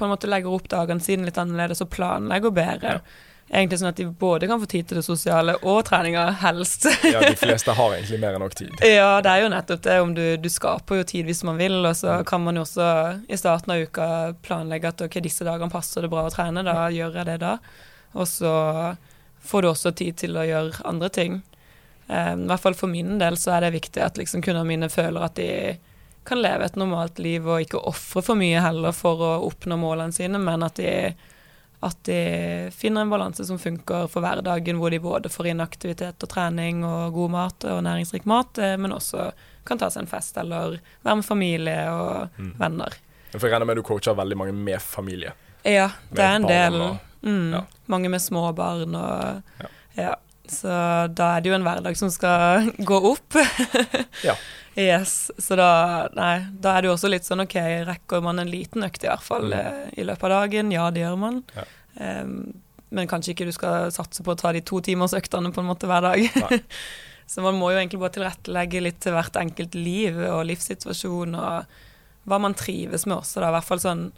[0.00, 3.00] på en måte legger opp dagene sine litt annerledes og planlegger bedre.
[3.00, 3.26] Ja.
[3.50, 6.86] Egentlig sånn at de både kan få tid til det sosiale og treninga, helst.
[7.02, 8.70] ja, de fleste har egentlig mer enn nok tid.
[8.86, 9.96] Ja, det er jo nettopp det.
[10.04, 12.28] Om du, du skaper jo tid hvis man vil, og så mm.
[12.30, 12.88] kan man jo også
[13.26, 14.08] i starten av uka
[14.46, 17.56] planlegge at ok, disse dagene passer det bra å trene, da gjør jeg det da.
[18.14, 18.54] Og så
[19.50, 21.40] får du også tid til å gjøre andre ting.
[22.10, 24.88] Um, I hvert fall for min del så er det viktig at liksom kundene mine
[24.90, 25.50] føler at de
[26.26, 30.14] kan leve et normalt liv og ikke ofre for mye heller for å oppnå målene
[30.14, 31.12] sine, men at de,
[31.86, 32.18] at de
[32.74, 36.82] finner en balanse som funker for hverdagen, hvor de både får inn aktivitet og trening
[36.86, 39.30] og god mat og næringsrik mat, eh, men også
[39.68, 42.52] kan ta seg en fest eller være med familie og mm.
[42.58, 42.98] venner.
[43.36, 45.36] For jeg regner med du coacher veldig mange med familie?
[45.62, 46.80] Ja, det er en del.
[46.82, 47.62] Og, mm, ja.
[47.92, 49.70] Mange med små barn og ja.
[49.94, 50.16] ja.
[50.50, 50.70] Så
[51.16, 53.38] da er det jo en hverdag som skal gå opp.
[54.28, 54.36] ja.
[54.78, 55.30] Yes.
[55.38, 57.56] Så da, nei, da er det jo også litt sånn OK,
[57.88, 59.58] rekker man en liten økt i hvert fall mm.
[59.60, 60.72] Eh, i løpet av dagen?
[60.74, 61.42] Ja, det gjør man.
[61.56, 61.66] Ja.
[62.00, 62.34] Um,
[62.94, 65.68] men kanskje ikke du skal satse på å ta de to timers øktene på en
[65.68, 66.58] måte hver dag.
[67.30, 71.78] så man må jo egentlig bare tilrettelegge litt til hvert enkelt liv og livssituasjon og
[72.30, 73.50] hva man trives med også, da.
[73.50, 74.08] I hvert fall sånn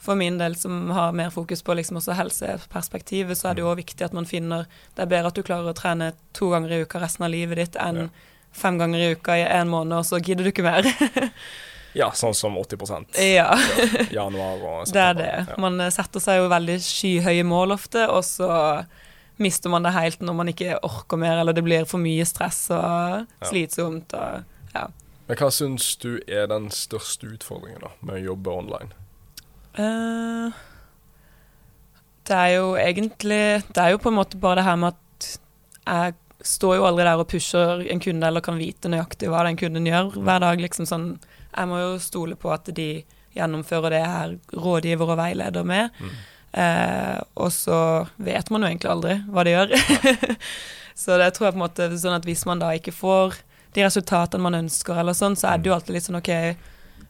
[0.00, 3.70] for min del som har mer fokus på liksom også helseperspektivet, så er det jo
[3.72, 6.74] òg viktig at man finner Det er bedre at du klarer å trene to ganger
[6.74, 8.08] i uka resten av livet ditt enn ja.
[8.52, 10.86] fem ganger i uka i en måned, og så gidder du ikke mer.
[11.98, 13.50] ja, sånn som 80% ja.
[14.14, 14.92] januar og september.
[14.94, 15.34] Det er det.
[15.50, 15.58] Ja.
[15.66, 18.52] Man eh, setter seg jo veldig skyhøye mål ofte, og så
[19.38, 22.64] mister man det helt når man ikke orker mer, eller det blir for mye stress
[22.74, 24.14] og slitsomt.
[24.14, 24.88] Og, ja.
[25.28, 28.94] Men hva syns du er den største utfordringen da, med å jobbe online?
[29.78, 30.54] Uh,
[32.28, 35.28] det er jo egentlig Det er jo på en måte bare det her med at
[35.88, 39.56] jeg står jo aldri der og pusher en kunde eller kan vite nøyaktig hva den
[39.58, 40.60] kunden gjør hver dag.
[40.60, 41.06] liksom sånn
[41.54, 43.04] Jeg må jo stole på at de
[43.38, 45.94] gjennomfører det jeg er rådgiver og veileder med.
[45.98, 46.12] Mm.
[46.58, 47.78] Uh, og så
[48.16, 49.74] vet man jo egentlig aldri hva de gjør.
[51.02, 53.38] så det tror jeg på en måte sånn at hvis man da ikke får
[53.76, 56.32] de resultatene man ønsker, eller sånn, så er det jo alltid litt sånn OK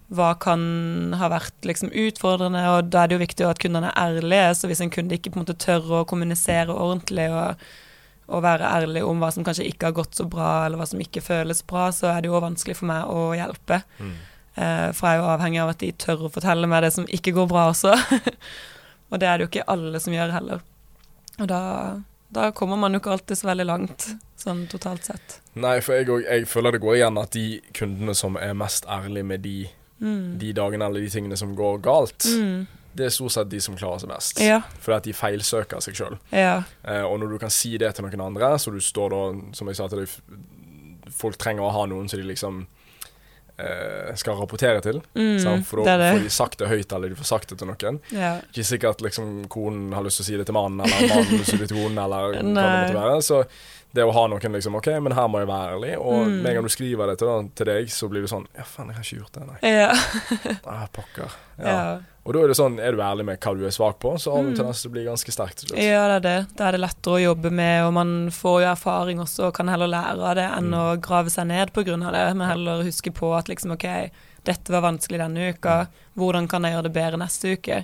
[0.09, 0.63] hva kan
[1.21, 4.55] ha vært liksom utfordrende, og da er det jo viktig at kundene er ærlige.
[4.57, 7.67] Så hvis en kunde ikke på en måte tør å kommunisere ordentlig og,
[8.31, 11.03] og, være ærlig om hva som kanskje ikke har gått så bra, eller hva som
[11.05, 13.83] ikke føles bra, så er det jo vanskelig for meg å hjelpe.
[14.01, 14.17] Mm.
[14.57, 17.09] Eh, for jeg er jo avhengig av at de tør å fortelle meg det som
[17.19, 17.93] ikke går bra også.
[19.13, 20.65] og det er det jo ikke alle som gjør heller.
[21.39, 21.61] Og da,
[22.33, 24.09] da kommer man jo ikke alltid så veldig langt,
[24.41, 25.43] sånn totalt sett.
[25.53, 27.47] Nei, for jeg, jeg føler det går igjen at de
[27.77, 29.59] kundene som er mest ærlige med de
[30.01, 30.39] mm.
[30.41, 32.67] de dagene eller de tingene som går galt, mm.
[32.99, 34.43] det er stort sett de som klarer seg best.
[34.45, 34.63] Ja.
[34.81, 36.19] Fordi at de feilsøker seg sjøl.
[36.35, 36.63] Ja.
[36.85, 39.23] Eh, og når du kan si det til noen andre, så du står da,
[39.59, 40.19] som jeg sa til deg,
[41.19, 42.67] folk trenger å ha noen så de liksom
[43.59, 45.01] eh, skal rapportere til.
[45.15, 48.01] Mm, for da får de sagt det høyt, eller de får sagt det til noen.
[48.15, 48.37] Ja.
[48.51, 51.41] Ikke sikkert liksom konen har lyst til å si det til mannen, eller mannen har
[51.41, 53.19] lyst til å si det til konen, eller hva det måtte være.
[53.27, 53.43] Så
[53.97, 55.95] det å ha noen liksom OK, men her må jeg være ærlig.
[55.97, 56.37] Og mm.
[56.43, 58.93] med en gang du skriver det til, til, deg, så blir det sånn Ja, faen,
[58.93, 59.59] jeg har ikke gjort det, nei.
[59.73, 59.91] Ja.
[60.75, 61.37] ah, pokker.
[61.57, 61.73] Ja.
[61.73, 61.83] ja.
[62.29, 64.35] Og da er det sånn, er du ærlig med hva du er svak på, så
[64.35, 64.57] har du mm.
[64.59, 65.81] tendens til å bli ganske sterk til slutt.
[65.81, 66.37] Ja, det er det.
[66.59, 69.73] Da er det lettere å jobbe med, og man får jo erfaring også, og kan
[69.73, 70.77] heller lære av det enn mm.
[70.83, 73.89] å grave seg ned av det, men heller huske på at liksom OK,
[74.45, 76.05] dette var vanskelig denne uka, mm.
[76.21, 77.81] hvordan kan jeg gjøre det bedre neste uke?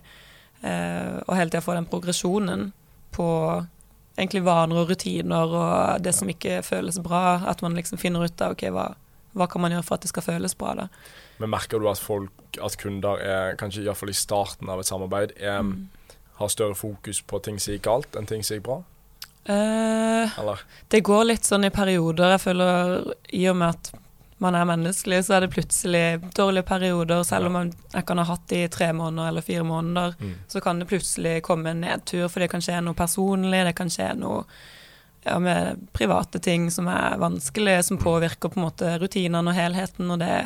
[0.64, 2.68] Uh, og hele tida få den progresjonen
[3.16, 3.26] på
[4.16, 7.40] egentlig vaner og rutiner og det som ikke føles bra.
[7.50, 8.88] At man liksom finner ut av ok, hva,
[9.34, 10.74] hva kan man gjøre for at det skal føles bra.
[10.78, 10.88] da.
[11.42, 15.34] Men merker du at folk, at kunder er, kanskje iallfall i starten av et samarbeid,
[15.40, 16.18] er, mm.
[16.40, 18.80] har større fokus på ting som gikk galt, enn ting som gikk bra?
[19.44, 20.54] Uh,
[20.88, 22.36] det går litt sånn i perioder.
[22.36, 23.90] Jeg føler i og med at
[24.44, 26.04] man er menneskelig, så er det plutselig
[26.36, 27.22] dårlige perioder.
[27.26, 27.72] Selv om man,
[28.06, 30.34] kan ha hatt det i tre måneder eller fire måneder, mm.
[30.48, 33.92] så kan det plutselig komme en nedtur, for det kan skje noe personlig, det kan
[33.92, 34.44] skje noe
[35.24, 38.04] ja, med private ting som er vanskelig, som mm.
[38.04, 40.36] påvirker på en måte rutinene og helheten, og det,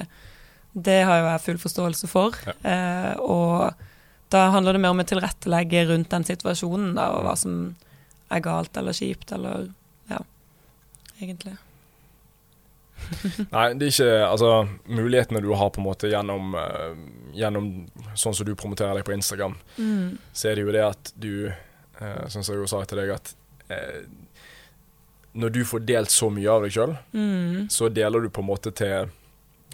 [0.72, 2.38] det har jo jeg full forståelse for.
[2.46, 2.56] Ja.
[2.72, 3.84] Eh, og
[4.32, 7.62] da handler det mer om å tilrettelegge rundt den situasjonen, da, og hva som
[8.28, 9.70] er galt eller kjipt, eller
[10.12, 10.20] ja,
[11.18, 11.56] egentlig.
[13.54, 16.94] Nei, det er ikke Altså, mulighetene du har på en måte gjennom, uh,
[17.34, 17.68] gjennom
[18.14, 20.18] sånn som du promoterer deg på Instagram, Mm.
[20.32, 23.10] så er det jo det at du uh, Sånn som jeg jo sa til deg,
[23.16, 23.34] at
[23.70, 24.02] uh,
[25.38, 27.68] når du får delt så mye av deg sjøl, Mm.
[27.70, 29.08] så deler du på en måte til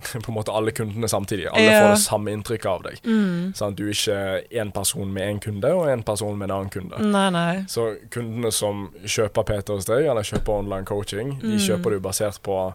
[0.24, 1.46] på en måte alle kundene samtidig.
[1.52, 1.80] Alle Ja.
[1.84, 2.98] får det samme inntrykket av deg.
[3.06, 3.52] Mm.
[3.54, 6.70] Sånn, Du er ikke én person med én kunde og én person med en annen
[6.70, 6.98] kunde.
[7.00, 7.62] Nei, nei.
[7.70, 11.58] Så kundene som kjøper PT hos deg, eller kjøper online coaching, de Mm.
[11.62, 12.74] kjøper du basert på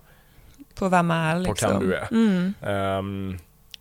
[0.80, 1.70] På hvem jeg er, liksom.
[1.70, 2.10] På hvem du er.
[2.16, 3.00] Mm.
[3.00, 3.40] um,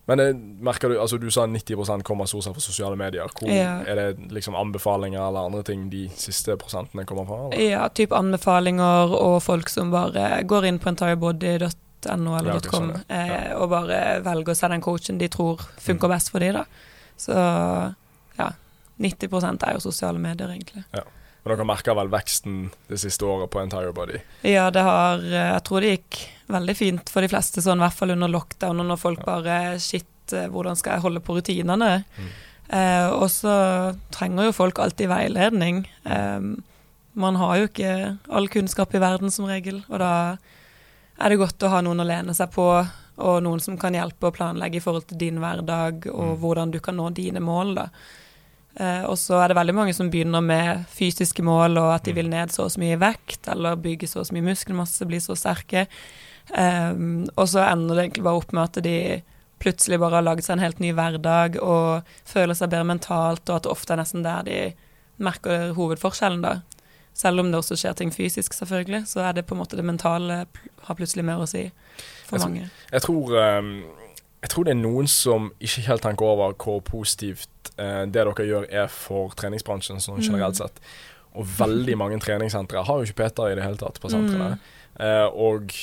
[0.09, 0.27] Men det
[0.65, 3.29] merker du, altså du sa 90 kommer stort sett fra sosiale medier.
[3.29, 3.83] Hvor, Ja.
[3.85, 7.37] Er det liksom anbefalinger eller andre ting de siste prosentene kommer fra?
[7.45, 7.69] Eller?
[7.69, 13.03] Ja, typ anbefalinger og folk som bare går inn på entirebody.no eller Ja, .com .com
[13.07, 13.19] ja.
[13.19, 16.65] eh, og bare velger å se den coachen de tror funker best for de da.
[17.19, 17.35] Så
[18.39, 18.51] ja,
[18.97, 20.83] 90 er jo sosiale medier, egentlig.
[20.91, 21.03] Ja.
[21.43, 22.57] Men dere merker vel veksten
[22.89, 24.19] det siste året på Entire Body?
[24.43, 26.19] Ja, det har eh, Jeg tror det gikk
[26.49, 29.57] veldig fint for de fleste, sånn i hvert fall under lockdown, og når folk bare
[29.79, 32.03] Shit, eh, hvordan skal jeg holde på rutinene?
[32.17, 32.29] Mm.
[32.69, 35.83] Eh, og så trenger jo folk alltid veiledning.
[36.05, 36.39] Eh,
[37.19, 37.93] man har jo ikke
[38.29, 40.37] all kunnskap i verden som regel, og da
[41.19, 42.67] er det godt å ha noen å lene seg på,
[43.19, 46.39] og noen som kan hjelpe å planlegge i forhold til din hverdag, og Mm.
[46.39, 47.89] hvordan du kan nå dine mål, da.
[48.79, 52.11] Eh, og så er det veldig mange som begynner med fysiske mål, og at de
[52.13, 52.15] Mm.
[52.15, 55.17] vil ned så og så mye vekt, eller bygge så og så mye muskelmasse, bli
[55.17, 55.87] så sterke.
[56.55, 56.93] Eh,
[57.35, 59.21] og så ender det egentlig bare opp med at de
[59.59, 63.57] plutselig bare har laget seg en helt ny hverdag og føler seg bedre mentalt, og
[63.57, 64.59] at det ofte er nesten der de
[65.19, 66.61] merker hovedforskjellen, da.
[67.19, 69.83] Selv om det også skjer ting fysisk, selvfølgelig, så er det på en måte det
[69.83, 70.45] mentale
[70.85, 71.65] har plutselig mer å si
[72.29, 72.69] for Jeg mange.
[72.93, 73.73] Jeg tror, ehm,
[74.39, 78.47] jeg tror det er noen som ikke helt tenker over hvor positivt eh, det dere
[78.47, 80.63] gjør er for treningsbransjen sånn generelt Mm.
[80.63, 80.79] sett.
[81.35, 84.55] Og veldig mange treningssentre har jo ikke PT-er i det hele tatt på sentrene.
[84.55, 85.03] Mm.
[85.03, 85.75] Eh, og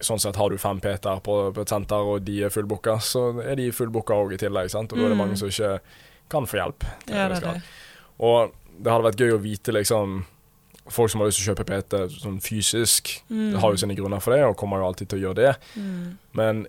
[0.00, 3.40] sånn sett har du fem PT-er på, på et senter, og de er fullbooka, så
[3.44, 4.70] er de fullbooka òg i tillegg.
[4.70, 4.92] sant?
[4.92, 5.18] Og da er det Mm.
[5.26, 5.80] mange som ikke
[6.28, 6.84] kan få hjelp.
[7.08, 7.62] Ja, det det.
[8.20, 10.24] Og det hadde vært gøy å vite liksom
[10.86, 13.54] Folk som har lyst til å kjøpe PT sånn fysisk, Mm.
[13.58, 15.56] har jo sine grunner for det, og kommer jo alltid til å gjøre det.
[15.78, 16.18] Mm.
[16.34, 16.66] Men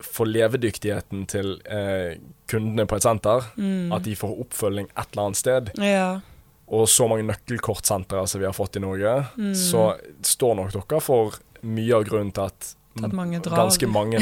[0.00, 2.16] for levedyktigheten til eh,
[2.48, 3.92] kundene på et senter, Mm.
[3.92, 6.20] at de får oppfølging et eller annet sted, Ja.
[6.68, 9.52] og så mange nøkkelkortsentre som vi har fått i Norge, Mm.
[9.54, 11.32] så står nok dere for
[11.62, 12.74] mye av grunnen til at
[13.14, 14.18] mange ganske mange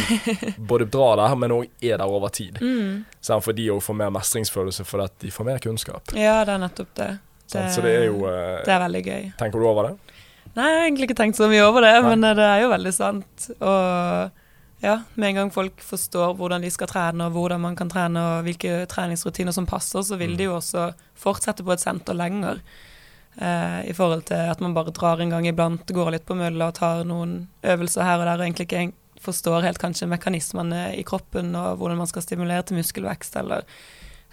[0.71, 2.59] både drar der, men òg er der over tid.
[2.61, 3.05] Mm.
[3.21, 6.13] Så for de òg får mer mestringsfølelse fordi at de får mer kunnskap.
[6.15, 7.09] Ja, det er nettopp det.
[7.47, 7.73] sant?
[7.75, 9.31] Så det er jo eh, Det er veldig gøy.
[9.41, 10.19] Tenker du over det?
[10.57, 12.11] Nei, jeg har egentlig ikke tenkt så mye over det, Nei.
[12.11, 13.49] men eh, det er jo veldig sant.
[13.59, 17.91] Og ja, med en gang folk forstår hvordan de skal trene, og hvordan man kan
[17.91, 22.17] trene, og hvilke treningsrutiner som passer, så vil de jo også fortsette på et senter
[22.19, 22.63] lenger.
[23.39, 26.71] Eh, I forhold til at man bare drar en gang iblant, går litt på mølla
[26.71, 28.89] og tar noen øvelser her og der, og egentlig ikke
[29.23, 33.67] forstår helt kanskje mekanismene i kroppen, og hvordan man skal stimulere til muskelvekst eller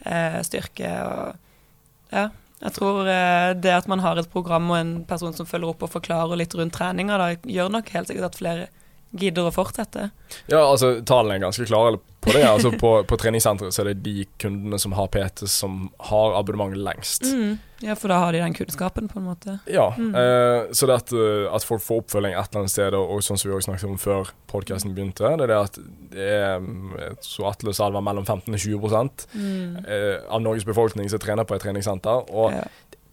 [0.05, 0.89] eh, styrke.
[1.05, 2.29] og ja,
[2.63, 5.85] jeg tror eh, det at man har et program og en person som følger opp
[5.85, 8.67] og forklarer litt rundt treninga, da gjør nok helt sikkert at flere
[9.15, 10.09] gidder å fortsette.
[10.51, 12.43] Ja, altså tallene er ganske klare på det.
[12.49, 16.75] Altså På, på treningssenteret så er det de kundene som har PT, som har abonnement
[16.75, 17.27] lengst.
[17.29, 17.55] Mm.
[17.85, 19.59] Ja, for da har de den kunnskapen, på en måte.
[19.69, 20.15] Ja, Mm.
[20.15, 23.21] eh, så det at, eh, at folk får oppfølging et eller annet sted, og, og
[23.21, 25.79] sånn som vi også snakket om før podkasten begynte, det er det at
[26.15, 29.85] det er så Atle sa det var mellom 15 og 20 Mm.
[29.87, 32.63] eh, av Norges befolkning som trener på et treningssenter, og Ja.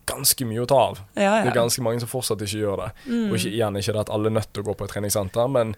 [0.07, 1.01] ganske mye å ta av.
[1.17, 2.93] Ja, Det er ganske mange som fortsatt ikke gjør det.
[3.07, 3.31] Mm.
[3.31, 5.49] Og ikke, igjen ikke det at alle er nødt til å gå på et treningssenter,
[5.51, 5.77] men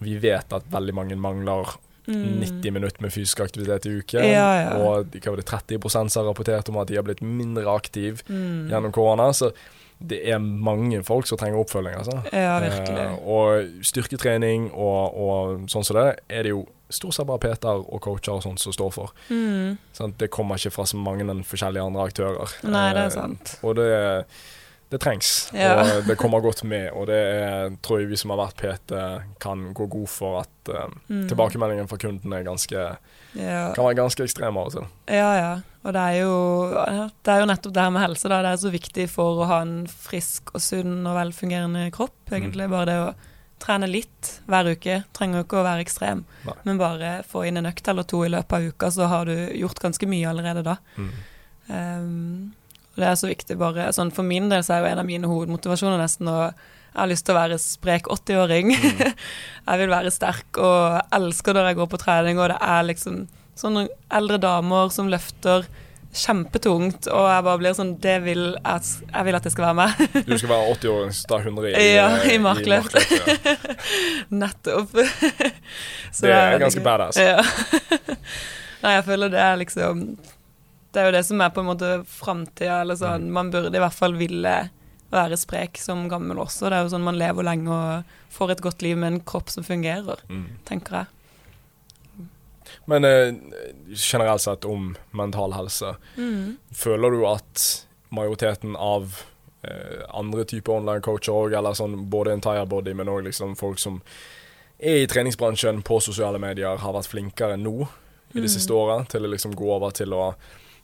[0.00, 1.76] vi vet at veldig mange mangler Mm.
[2.10, 4.24] 90 minutter med fysisk aktivitet i uken.
[4.24, 4.70] Ja, ja.
[4.78, 8.22] Og hva var det, 30 som har rapportert om at de har blitt mindre aktive
[8.28, 8.68] Mm.
[8.70, 9.32] gjennom korona.
[9.32, 9.52] Så
[10.00, 11.94] det er mange folk som trenger oppfølging.
[11.98, 12.22] Altså.
[12.32, 12.98] Ja, virkelig.
[12.98, 17.84] Eh, og styrketrening og, og sånn som det, er det jo stort sett bare PT-er
[17.86, 19.12] og coacher og sånt som står for.
[19.30, 19.76] Mm.
[19.94, 22.56] Sånn, Det kommer ikke fra så mange forskjellige andre aktører.
[22.64, 23.58] Nei, det Eh, er sant.
[23.62, 24.24] Og det,
[24.90, 25.76] det trengs, Ja.
[26.00, 26.90] og det kommer godt med.
[26.92, 28.92] Og det er, tror jeg vi som har vært PT,
[29.40, 31.28] kan gå god for at uh, Mm.
[31.30, 32.96] tilbakemeldingen fra kunden er ganske,
[33.36, 33.72] Ja.
[33.74, 34.86] kan være ganske ekstrem av og til.
[35.08, 35.52] Ja, ja.
[35.84, 36.70] Og det er jo,
[37.24, 38.28] det er jo nettopp det her med helse.
[38.28, 38.42] Da.
[38.42, 42.68] Det er så viktig for å ha en frisk og sunn og velfungerende kropp, egentlig.
[42.68, 43.14] Bare det å
[43.60, 45.04] trene litt hver uke.
[45.16, 46.54] Trenger jo ikke å være ekstrem, Nei.
[46.64, 49.34] men bare få inn en økt eller to i løpet av uka, så har du
[49.54, 50.76] gjort ganske mye allerede da.
[50.98, 51.10] Mm.
[51.70, 52.52] Um,
[52.98, 55.28] det er så viktig bare sånn For min del så er jo en av mine
[55.30, 58.72] hovedmotivasjoner nesten å Jeg har lyst til å være sprek 80-åring.
[59.70, 63.20] jeg vil være sterk og elsker når jeg går på trening, og det er liksom
[63.60, 65.68] sånne eldre damer som løfter
[66.10, 69.78] kjempetungt, og jeg bare blir sånn Det vil at, jeg vil at det skal være
[69.78, 70.24] meg.
[70.26, 72.98] du skal være 80 år og ta 100 i, ja, i i markløft.
[72.98, 73.54] ja.
[74.42, 74.96] Nettopp.
[74.96, 77.20] Det er ganske badass.
[77.20, 77.38] Ja.
[78.80, 80.04] Nei, jeg føler det er liksom
[80.92, 83.28] Det er jo det som er på en måte framtida, eller sånn.
[83.28, 83.32] Mm.
[83.32, 84.54] Man burde i hvert fall ville
[85.10, 86.68] være sprek som gammel også.
[86.70, 89.50] Det er jo sånn man lever lenge og får et godt liv med en kropp
[89.50, 90.46] som fungerer, Mm.
[90.64, 91.06] tenker jeg.
[92.86, 93.34] Men eh,
[93.94, 96.56] generelt sett om mental helse, Mm.
[96.74, 99.22] føler du at majoriteten av
[99.62, 104.00] eh, andre typer online-coacher òg, eller sånn både entire body, men òg liksom folk som
[104.80, 108.54] er i treningsbransjen på sosiale medier, har vært flinkere nå i det Mm.
[108.54, 110.34] siste året til å liksom gå over til å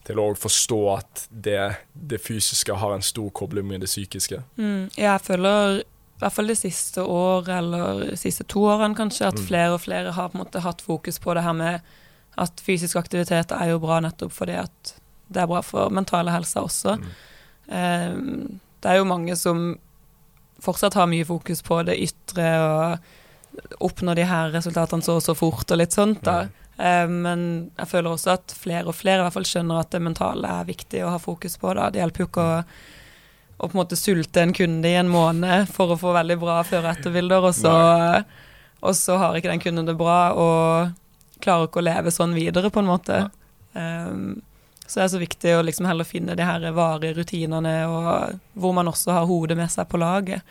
[0.06, 1.60] til å forstå at det,
[1.92, 4.38] det fysiske har en stor kobling med det psykiske.
[4.56, 4.88] Mm.
[4.94, 9.40] Jeg føler i hvert fall det siste året, eller de siste to årene kanskje, at
[9.40, 9.46] Mm.
[9.46, 11.80] flere og flere har på en måte hatt fokus på det her med
[12.38, 14.94] at fysisk aktivitet er jo bra nettopp fordi at
[15.32, 16.96] det er bra for mentale helse også.
[16.96, 17.10] Mm.
[17.68, 19.78] Um, det er jo mange som
[20.62, 22.98] fortsatt har mye fokus på det ytre og
[23.80, 26.46] oppnå de her resultatene så og så fort og litt sånt, da.
[26.78, 27.46] Eh, men
[27.76, 30.68] jeg føler også at flere og flere i hvert fall skjønner at det mentale er
[30.68, 31.72] viktig å ha fokus på.
[31.78, 31.88] Da.
[31.92, 32.58] Det hjelper jo ikke å,
[33.56, 36.60] å på en måte sulte en kunde i en måned for å få veldig bra
[36.66, 37.76] før- og etterbilder, og så,
[38.82, 40.92] og så har ikke den kunden det bra og
[41.44, 43.24] klarer ikke å leve sånn videre, på en måte.
[43.76, 44.42] Um,
[44.86, 48.76] så det er så viktig å liksom heller finne de her varige rutinene, og hvor
[48.76, 50.46] man også har hodet med seg på laget.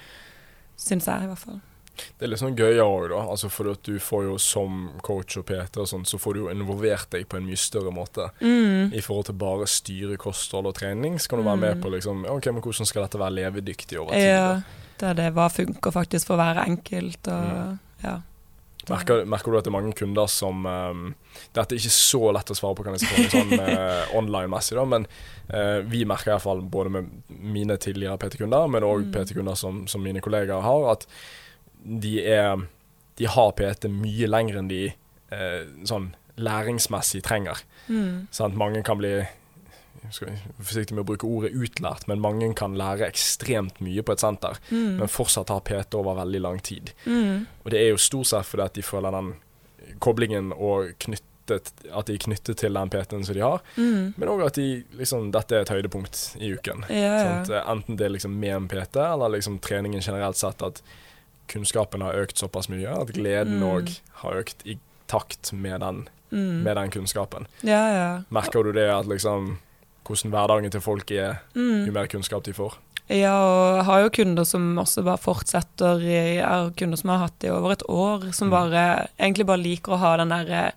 [0.78, 1.62] Syns jeg, i hvert fall.
[1.96, 3.22] Det er litt sånn gøy òg, da.
[3.32, 6.40] Altså for at du får jo som coach og PT og sånn, så får du
[6.44, 8.30] jo involvert deg på en mye større måte.
[8.42, 8.94] Mm.
[8.96, 12.24] I forhold til bare styre kosthold og trening, så kan du være med på liksom
[12.36, 14.28] OK, men hvordan skal dette være levedyktig over tid?
[14.30, 14.62] Ja,
[15.00, 15.32] det er det.
[15.36, 17.80] Hva funker faktisk for hver enkelt, og Mm.
[18.04, 18.16] ja.
[18.86, 21.16] Merker, merker du at det er mange kunder som um,
[21.58, 25.08] Dette er ikke så lett å svare på, kan jeg si, sånn uh, online-messig, men
[25.50, 29.12] uh, vi merker iallfall både med mine tidligere PT-kunder, men òg Mm.
[29.16, 31.08] PT-kunder som, som mine kollegaer har, at
[31.86, 32.68] de er
[33.18, 34.82] De har PT mye lenger enn de
[35.32, 37.62] eh, sånn læringsmessig trenger.
[37.88, 38.28] Mm.
[38.32, 39.22] Sånn, Mange kan bli
[40.12, 44.20] skal forsiktig med å bruke ordet utlært, men mange kan lære ekstremt mye på et
[44.22, 44.98] senter, Mm.
[45.00, 46.92] men fortsatt ha PT over veldig lang tid.
[47.08, 47.48] Mm.
[47.64, 49.34] Og det er jo stort sett fordi at de føler den
[50.00, 54.14] koblingen og knyttet, at de er knyttet til den PT-en som de har, Mm.
[54.18, 56.84] men òg at de liksom Dette er et høydepunkt i uken.
[56.90, 57.64] Ja, ja.
[57.72, 60.82] Enten det er liksom med en PT, eller liksom treningen generelt sett, at
[61.48, 63.88] kunnskapen har økt såpass mye at gleden Mm.
[64.22, 64.78] har økt i
[65.08, 66.64] takt med den, Mm.
[66.64, 67.46] med den kunnskapen.
[67.64, 68.22] ja, ja.
[68.32, 69.58] Merker du det at liksom
[70.06, 71.86] hvordan hverdagen til folk er, Mm.
[71.86, 72.74] jo mer kunnskap de får?
[73.10, 76.00] Ja, og jeg har jo kunder som også bare fortsetter.
[76.02, 78.52] Jeg har kunder som har hatt det i over et år, som Mm.
[78.52, 80.72] bare egentlig bare liker å ha den derre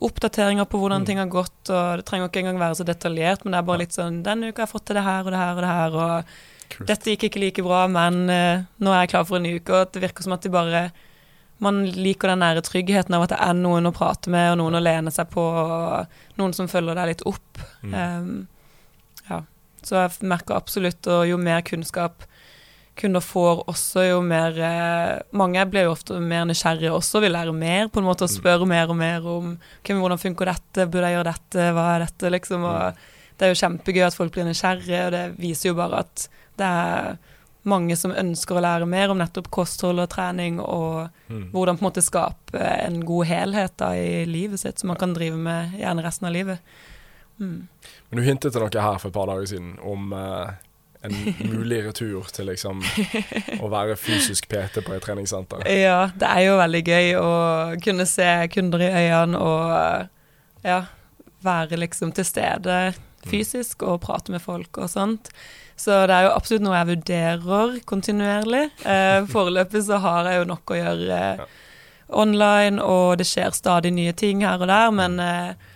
[0.00, 1.06] oppdateringer på hvordan Mm.
[1.06, 3.78] ting har gått, og det trenger ikke engang være så detaljert, men det er bare
[3.78, 5.70] litt sånn 'Denne uka har jeg fått til det her og det her og det
[5.70, 6.24] her', og
[6.72, 6.86] Kult.
[6.88, 9.92] 'dette gikk ikke like bra, men uh, nå er jeg klar for en uke', og
[9.92, 10.90] det virker som at de bare
[11.62, 14.80] man liker den nære tryggheten av at det er noen å prate med, og noen
[14.80, 17.60] å lene seg på, og noen som følger deg litt opp.
[17.86, 17.94] Mm.
[17.94, 18.48] Um,
[19.28, 19.38] ja.
[19.86, 22.26] Så jeg merker absolutt, og jo mer kunnskap
[22.98, 27.54] kunder får også, jo mer eh, Mange blir jo ofte mer nysgjerrige også, vil lære
[27.56, 28.36] mer, på en måte, og Mm.
[28.36, 32.04] spørre mer og mer om okay, hvordan funker dette, burde jeg gjøre dette, hva er
[32.06, 32.64] dette, liksom.
[32.64, 32.94] Og
[33.38, 36.28] det er jo kjempegøy at folk blir nysgjerrige, og det viser jo bare at
[36.62, 37.18] det er
[37.68, 41.44] mange som ønsker å lære mer om nettopp kosthold og trening, og Mm.
[41.52, 45.14] hvordan på en måte skape en god helhet da, i livet sitt, som man kan
[45.14, 46.58] drive med gjerne resten av livet.
[47.40, 47.68] Mm.
[48.10, 50.50] Men du hintet til noe her for et par dager siden om eh,
[51.06, 51.14] en
[51.54, 52.82] mulig retur til liksom
[53.62, 55.64] å være fysisk PT på et treningssenter.
[55.86, 57.30] Ja, det er jo veldig gøy å
[57.82, 60.82] kunne se kunder i øynene og ja,
[61.42, 62.76] være liksom til stede
[63.26, 65.30] fysisk og prate med folk og sånt.
[65.82, 68.64] Så det er jo absolutt noe jeg vurderer kontinuerlig.
[68.86, 71.60] Eh, foreløpig så har jeg jo nok å gjøre eh,
[72.22, 75.70] online, og det skjer stadig nye ting her og der, men eh,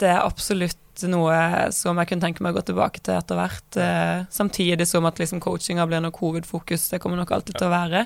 [0.00, 3.78] det er absolutt noe som jeg kunne tenke meg å gå tilbake til etter hvert.
[3.80, 7.74] Eh, samtidig som at liksom coachinga blir nok hovedfokus, det kommer nok alltid til å
[7.74, 8.04] være.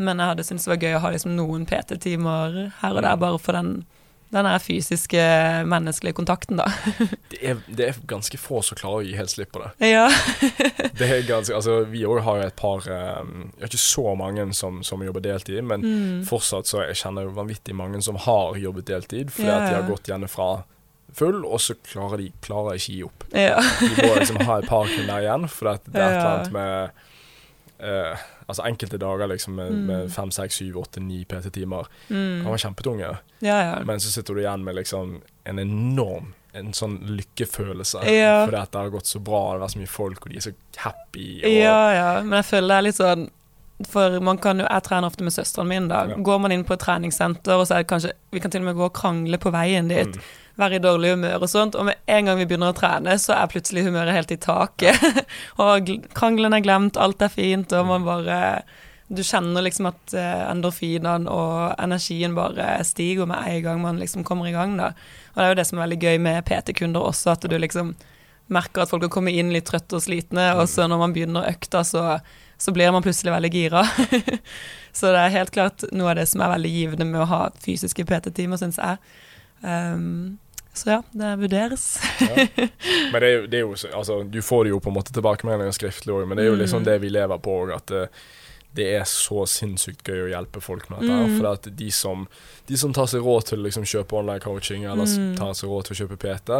[0.00, 3.20] Men jeg hadde syntes det var gøy å ha liksom noen PT-timer her og der,
[3.20, 3.84] bare for den,
[4.34, 5.22] den fysiske,
[5.70, 6.66] menneskelige kontakten, da.
[7.30, 9.70] Det er, det er ganske få som klarer å gi helt slipp på det.
[9.92, 10.08] ja.
[10.98, 14.44] Det er ganske, altså Vi òg har et par eh, Jeg har ikke så mange
[14.54, 16.20] som, som jobber deltid, men Mm.
[16.26, 19.74] fortsatt så jeg kjenner jo vanvittig mange som har jobbet deltid, fordi Ja, at de
[19.80, 20.64] har gått hjemmefra
[21.14, 23.24] full, og så klarer de klarer ikke gi opp.
[23.32, 23.58] ja.
[23.80, 26.52] De må liksom ha et par kunder igjen, for det, det er et eller annet
[26.58, 26.90] med
[27.78, 29.86] eh, Altså enkelte dager liksom med, Mm.
[29.86, 32.44] med fem, seks, syv, åtte, ni PT-timer kan Mm.
[32.44, 33.84] være kjempetunge, ja, ja.
[33.84, 38.04] men så sitter du igjen med liksom en enorm en sånn lykkefølelse.
[38.06, 38.44] Ja.
[38.46, 40.36] Fordi at det har gått så bra, det har vært så mye folk, og de
[40.36, 41.40] er så happy.
[41.44, 43.30] Og, Ja, ja, men jeg føler det er litt sånn
[43.88, 45.88] For man kan jo, jeg trener ofte med søsteren min.
[45.88, 46.16] da Ja.
[46.16, 48.66] Går man inn på et treningssenter, og så er det kanskje Vi kan til og
[48.66, 50.16] med gå og krangle på veien dit.
[50.16, 50.22] Mm.
[50.56, 51.74] Være i dårlig humør og sånt.
[51.74, 55.26] Og med en gang vi begynner å trene, så er plutselig humøret helt i taket.
[55.64, 58.62] og krangelen er glemt, alt er fint, og man bare
[59.06, 64.24] Du kjenner liksom at eh, endorfinene og energien bare stiger med en gang man liksom
[64.24, 64.94] kommer i gang, da.
[65.34, 67.94] Og det er jo det som er veldig gøy med PT-kunder også, at du liksom
[68.52, 71.48] merker at folk har kommet inn litt trøtte og slitne, og så når man begynner
[71.48, 72.18] økta, så,
[72.58, 73.82] så blir man plutselig veldig gira.
[74.92, 77.42] så det er helt klart noe av det som er veldig givende med å ha
[77.64, 78.98] fysiske PT-timer, syns jeg.
[79.62, 80.38] Um,
[80.74, 81.84] så ja, det vurderes.
[82.20, 82.46] Ja.
[83.12, 85.76] Men det er, det er jo altså, Du får det jo på en måte tilbakemeldinger
[85.76, 86.88] skriftlig òg, men det er jo liksom Mm.
[86.88, 88.08] det vi lever på òg, at det,
[88.74, 91.20] det er så sinnssykt gøy å hjelpe folk med dette.
[91.30, 91.36] Mm.
[91.38, 92.26] For at de som,
[92.66, 95.36] de som tar seg råd til å liksom kjøpe online coaching, eller Mm.
[95.38, 96.58] tar seg råd til å kjøpe PT,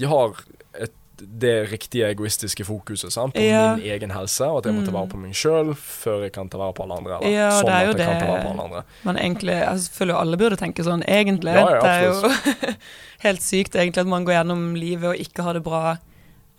[0.00, 0.32] de har
[0.80, 0.94] et,
[1.40, 3.34] det riktige egoistiske fokuset sant?
[3.34, 3.76] på Ja.
[3.76, 4.98] min egen helse, og at jeg må ta Mm.
[4.98, 7.18] vare på meg sjøl før jeg kan ta vare på alle andre.
[7.20, 8.84] Eller Ja, sånn det er at jeg jeg kan ta vare på alle andre.
[9.04, 11.54] Men egentlig, jeg føler jo alle burde tenke sånn, egentlig.
[11.54, 12.76] Ja, ja, det er jo
[13.26, 15.96] helt sykt egentlig at man går gjennom livet og ikke har det bra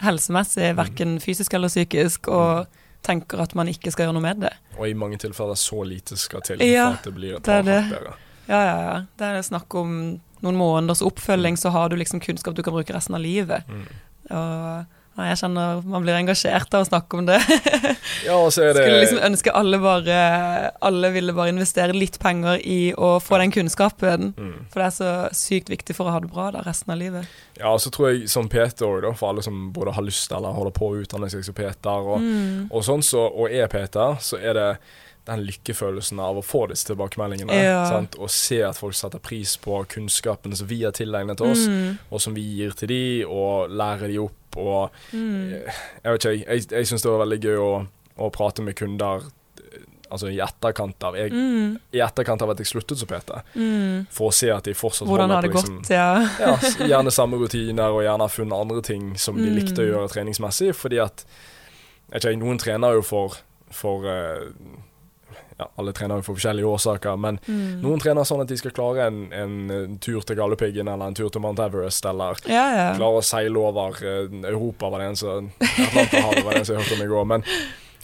[0.01, 0.75] helsemessig, Mm.
[0.77, 2.67] verken fysisk eller psykisk, og
[3.03, 4.53] tenker at man ikke skal gjøre noe med det.
[4.79, 7.83] Og i mange tilfeller så lite skal til for at det blir et par det.
[7.83, 8.13] hakk bedre.
[8.47, 8.95] Ja, ja, ja.
[9.17, 12.93] Det er snakk om noen måneders oppfølging, så har du liksom kunnskap du kan bruke
[12.93, 13.63] resten av livet.
[13.69, 13.87] Mm.
[14.29, 17.39] 呃 Og jeg kjenner man blir engasjert av å snakke om det.
[18.25, 20.15] Ja, så er det Skulle liksom ønske alle bare
[20.85, 24.33] Alle ville bare investere litt penger i å få den kunnskapen.
[24.37, 24.53] mm.
[24.71, 27.27] For det er så sykt viktig for å ha det bra da, resten av livet.
[27.59, 30.55] Ja, og så tror jeg som Peter, da, for alle som både har lyst eller
[30.55, 32.69] holder på å utdanne seg som Peter, og, Mm.
[32.71, 34.67] og sånn, så, og er Peter, så er det
[35.27, 37.55] den lykkefølelsen av å få disse tilbakemeldingene.
[37.55, 37.83] Ja.
[37.87, 38.15] Sant?
[38.19, 41.97] Og se at folk setter pris på kunnskapen som vi har tilegnet oss, Mm.
[42.11, 44.33] og som vi gir til de, og lærer de opp.
[44.57, 45.49] Og Mm.
[46.03, 47.71] jeg vet ikke, jeg, jeg syns det var veldig gøy å,
[48.17, 49.79] å prate med kunder eh,
[50.11, 51.79] altså i etterkant av jeg, Mm.
[51.93, 54.05] I etterkant av at jeg sluttet som PT, Mm.
[54.13, 56.21] for å se at de fortsatt Hvordan holder på liksom, gått, ja.
[56.39, 56.55] ja,
[56.87, 59.55] gjerne samme rutiner, og gjerne har funnet andre ting som de Mm.
[59.57, 60.73] likte å gjøre treningsmessig.
[60.75, 61.25] Fordi at
[62.11, 63.37] jeg vet ikke, Noen trener jo for,
[63.71, 64.51] for eh,
[65.59, 67.81] ja, Alle trener jo for forskjellige årsaker, men Mm.
[67.81, 71.29] noen trener sånn at de skal klare en, en, tur til Galdhøpiggen eller en tur
[71.29, 72.89] til Mount Everest, eller Ja, ja.
[72.97, 76.75] klare å seile over eh, Europa, var det en som Atlanterhavet var det en som
[76.75, 77.25] jeg hørte om i går.
[77.25, 77.43] Men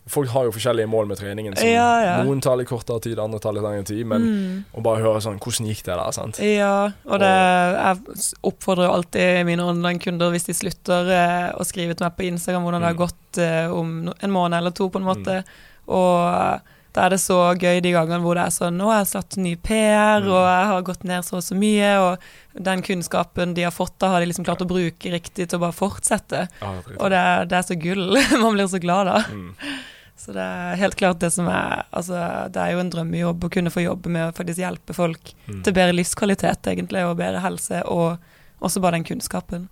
[0.10, 1.54] folk har jo forskjellige mål med treningen.
[1.62, 2.24] Ja.
[2.26, 4.06] Noen tar litt kortere tid, andre tar litt lengre tid.
[4.10, 4.64] Men Mm.
[4.74, 6.12] å bare høre sånn Hvordan gikk det der?
[6.12, 6.40] sant?
[6.42, 11.94] Ja, og det, jeg oppfordrer jo alltid mine online-kunder hvis de slutter eh, å skrive
[11.96, 13.06] til meg på Instagram hvordan det har Mm.
[13.06, 15.44] gått eh, om en måned eller to, på en måte.
[15.88, 16.60] Og eh,
[16.94, 19.38] da er det så gøy de gangene hvor det er sånn Nå har jeg satt
[19.38, 20.32] ny PR, Mm.
[20.34, 23.94] og jeg har gått ned så og så mye, og den kunnskapen de har fått,
[24.00, 26.48] da har de liksom klart å bruke riktig til å bare fortsette.
[26.62, 28.18] Ja, det Og det, er- det er så gull.
[28.44, 29.20] Man blir så glad da.
[29.30, 29.54] Mm.
[30.20, 33.50] Så det er helt klart det som er Altså, det er jo en drømmejobb å
[33.54, 35.62] kunne få jobbe med å faktisk hjelpe folk Mm.
[35.64, 38.18] til bedre livskvalitet, egentlig, og bedre helse, og
[38.62, 39.70] også bare den kunnskapen.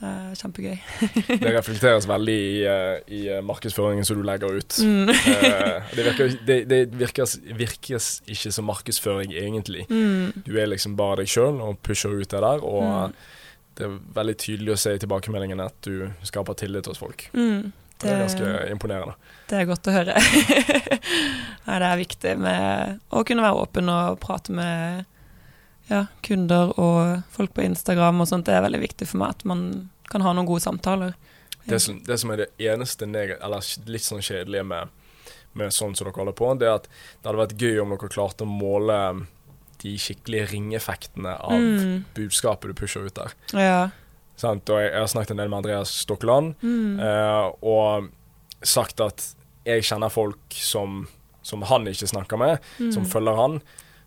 [0.00, 0.78] Det er kjempegøy.
[1.44, 4.76] Det reflekteres veldig i, eh, i eh, markedsføringen som du legger ut.
[4.82, 5.12] Mm.
[5.12, 9.86] uh, det virker, det, det virkes, virkes ikke som markedsføring, egentlig.
[9.88, 10.42] Mm.
[10.44, 12.64] Du er liksom bare deg sjøl og pusher ut det der.
[12.66, 13.14] Og Mm.
[13.78, 17.28] det er veldig tydelig å se i tilbakemeldingene at du skaper tillit hos folk.
[17.32, 17.72] Mm.
[18.02, 19.14] Det er ganske imponerende.
[19.48, 20.18] Det er godt å høre.
[21.66, 25.04] Nei, det er viktig med å kunne være åpen og prate med
[25.90, 28.46] ja, kunder og folk på Instagram og sånt.
[28.46, 31.14] Det er veldig viktig for meg at man kan ha noen gode samtaler.
[31.66, 34.88] Det som, det som er det eneste neg eller litt sånn kjedelige med,
[35.56, 38.08] med sånn som dere holder på, det er at det hadde vært gøy om dere
[38.12, 38.98] klarte å måle
[39.84, 42.04] de skikkelige ringeffektene av Mm.
[42.14, 43.32] budskapet du pusher ut der.
[43.52, 43.90] Ja.
[44.36, 44.68] Sant?
[44.70, 47.00] Og jeg, jeg har snakket en del med Andreas Stokkeland, Mm.
[47.00, 48.08] eh, og
[48.62, 51.06] sagt at jeg kjenner folk som,
[51.42, 52.58] som han ikke snakker med,
[52.92, 53.10] som Mm.
[53.10, 53.60] følger han,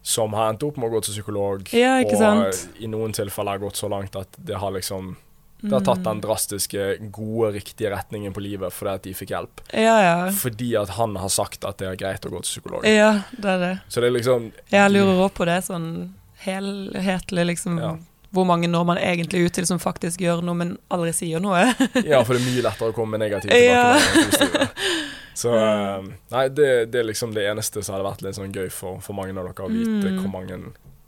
[0.03, 2.67] som har endt opp med å gå til psykolog, Ja, og sant?
[2.79, 5.15] i noen tilfeller har gått så langt at det har liksom
[5.59, 6.21] det har tatt den Mm.
[6.21, 9.61] drastiske, gode, riktige retningen på livet fordi at de fikk hjelp.
[9.73, 10.29] Ja, ja.
[10.31, 12.85] Fordi at han har sagt at det er greit å gå til psykolog.
[12.85, 13.79] Ja, det er det.
[13.89, 16.13] Så det er liksom Jeg lurer òg på det, sånn
[16.45, 17.79] helhetlig, liksom.
[17.81, 17.95] Ja.
[18.31, 21.73] Hvor mange når man egentlig ut til som faktisk gjør noe, men aldri sier noe?
[22.05, 23.97] Ja, for det er mye lettere å komme med negative Ja.
[25.37, 28.71] Så eh, Nei, det, det er liksom det eneste som hadde vært litt sånn gøy
[28.73, 30.17] for, for mange av dere å vite Mm.
[30.23, 30.57] hvor, mange,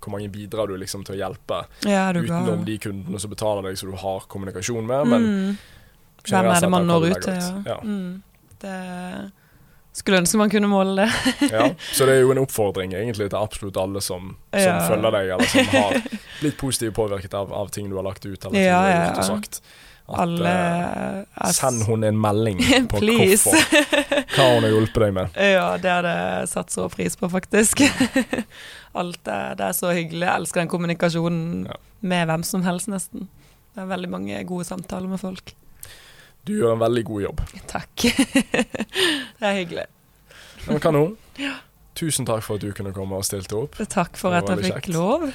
[0.06, 1.64] hvor mange bidrar du liksom til å hjelpe.
[1.90, 5.08] Ja, Utenom de kundene som betaler deg, som du har kommunikasjon med.
[5.16, 5.58] Men Mm.
[6.30, 7.34] Hvem er det man når ut til?
[7.40, 7.62] Ja.
[7.74, 7.78] Ja.
[7.82, 8.22] Mm.
[8.62, 9.32] Det,
[10.00, 11.10] Skulle ønske man kunne måle det.
[11.56, 14.76] ja, Så det er jo en oppfordring egentlig til absolutt alle som, som Ja.
[14.88, 15.98] følger deg, eller som har
[16.44, 19.08] blitt positivt påvirket av, av ting du har lagt ut, eller ting Ja, du har
[19.08, 19.62] gjort og sagt.
[20.10, 22.60] At, Alle er Send hun en melding
[22.92, 23.60] på hvorfor.
[24.36, 25.38] Hva hun har hjulpet deg med.
[25.38, 27.84] Ja, det hadde jeg satt så pris på, faktisk.
[29.00, 30.26] Alt er, det er så hyggelig.
[30.26, 31.78] Jeg elsker den kommunikasjonen Ja.
[32.02, 33.28] med hvem som helst, nesten.
[33.76, 35.54] Det er veldig mange gode samtaler med folk.
[36.48, 37.42] Du gjør en veldig god jobb.
[37.70, 38.08] Takk.
[39.40, 39.86] det er hyggelig.
[40.66, 41.18] Kan Men kanon.
[42.00, 43.76] Tusen takk for at du kunne komme og stilte opp.
[43.92, 44.94] Takk for at jeg fikk kjekt.
[44.96, 45.26] lov.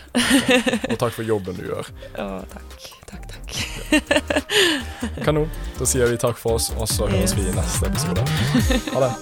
[0.94, 1.90] Og takk for jobben du gjør.
[2.16, 2.88] Å, takk.
[3.10, 5.20] Takk, takk.
[5.26, 5.52] Kanon.
[5.76, 8.24] Da sier vi takk for oss, og så høres vi i neste episode.
[8.96, 9.12] Ha det.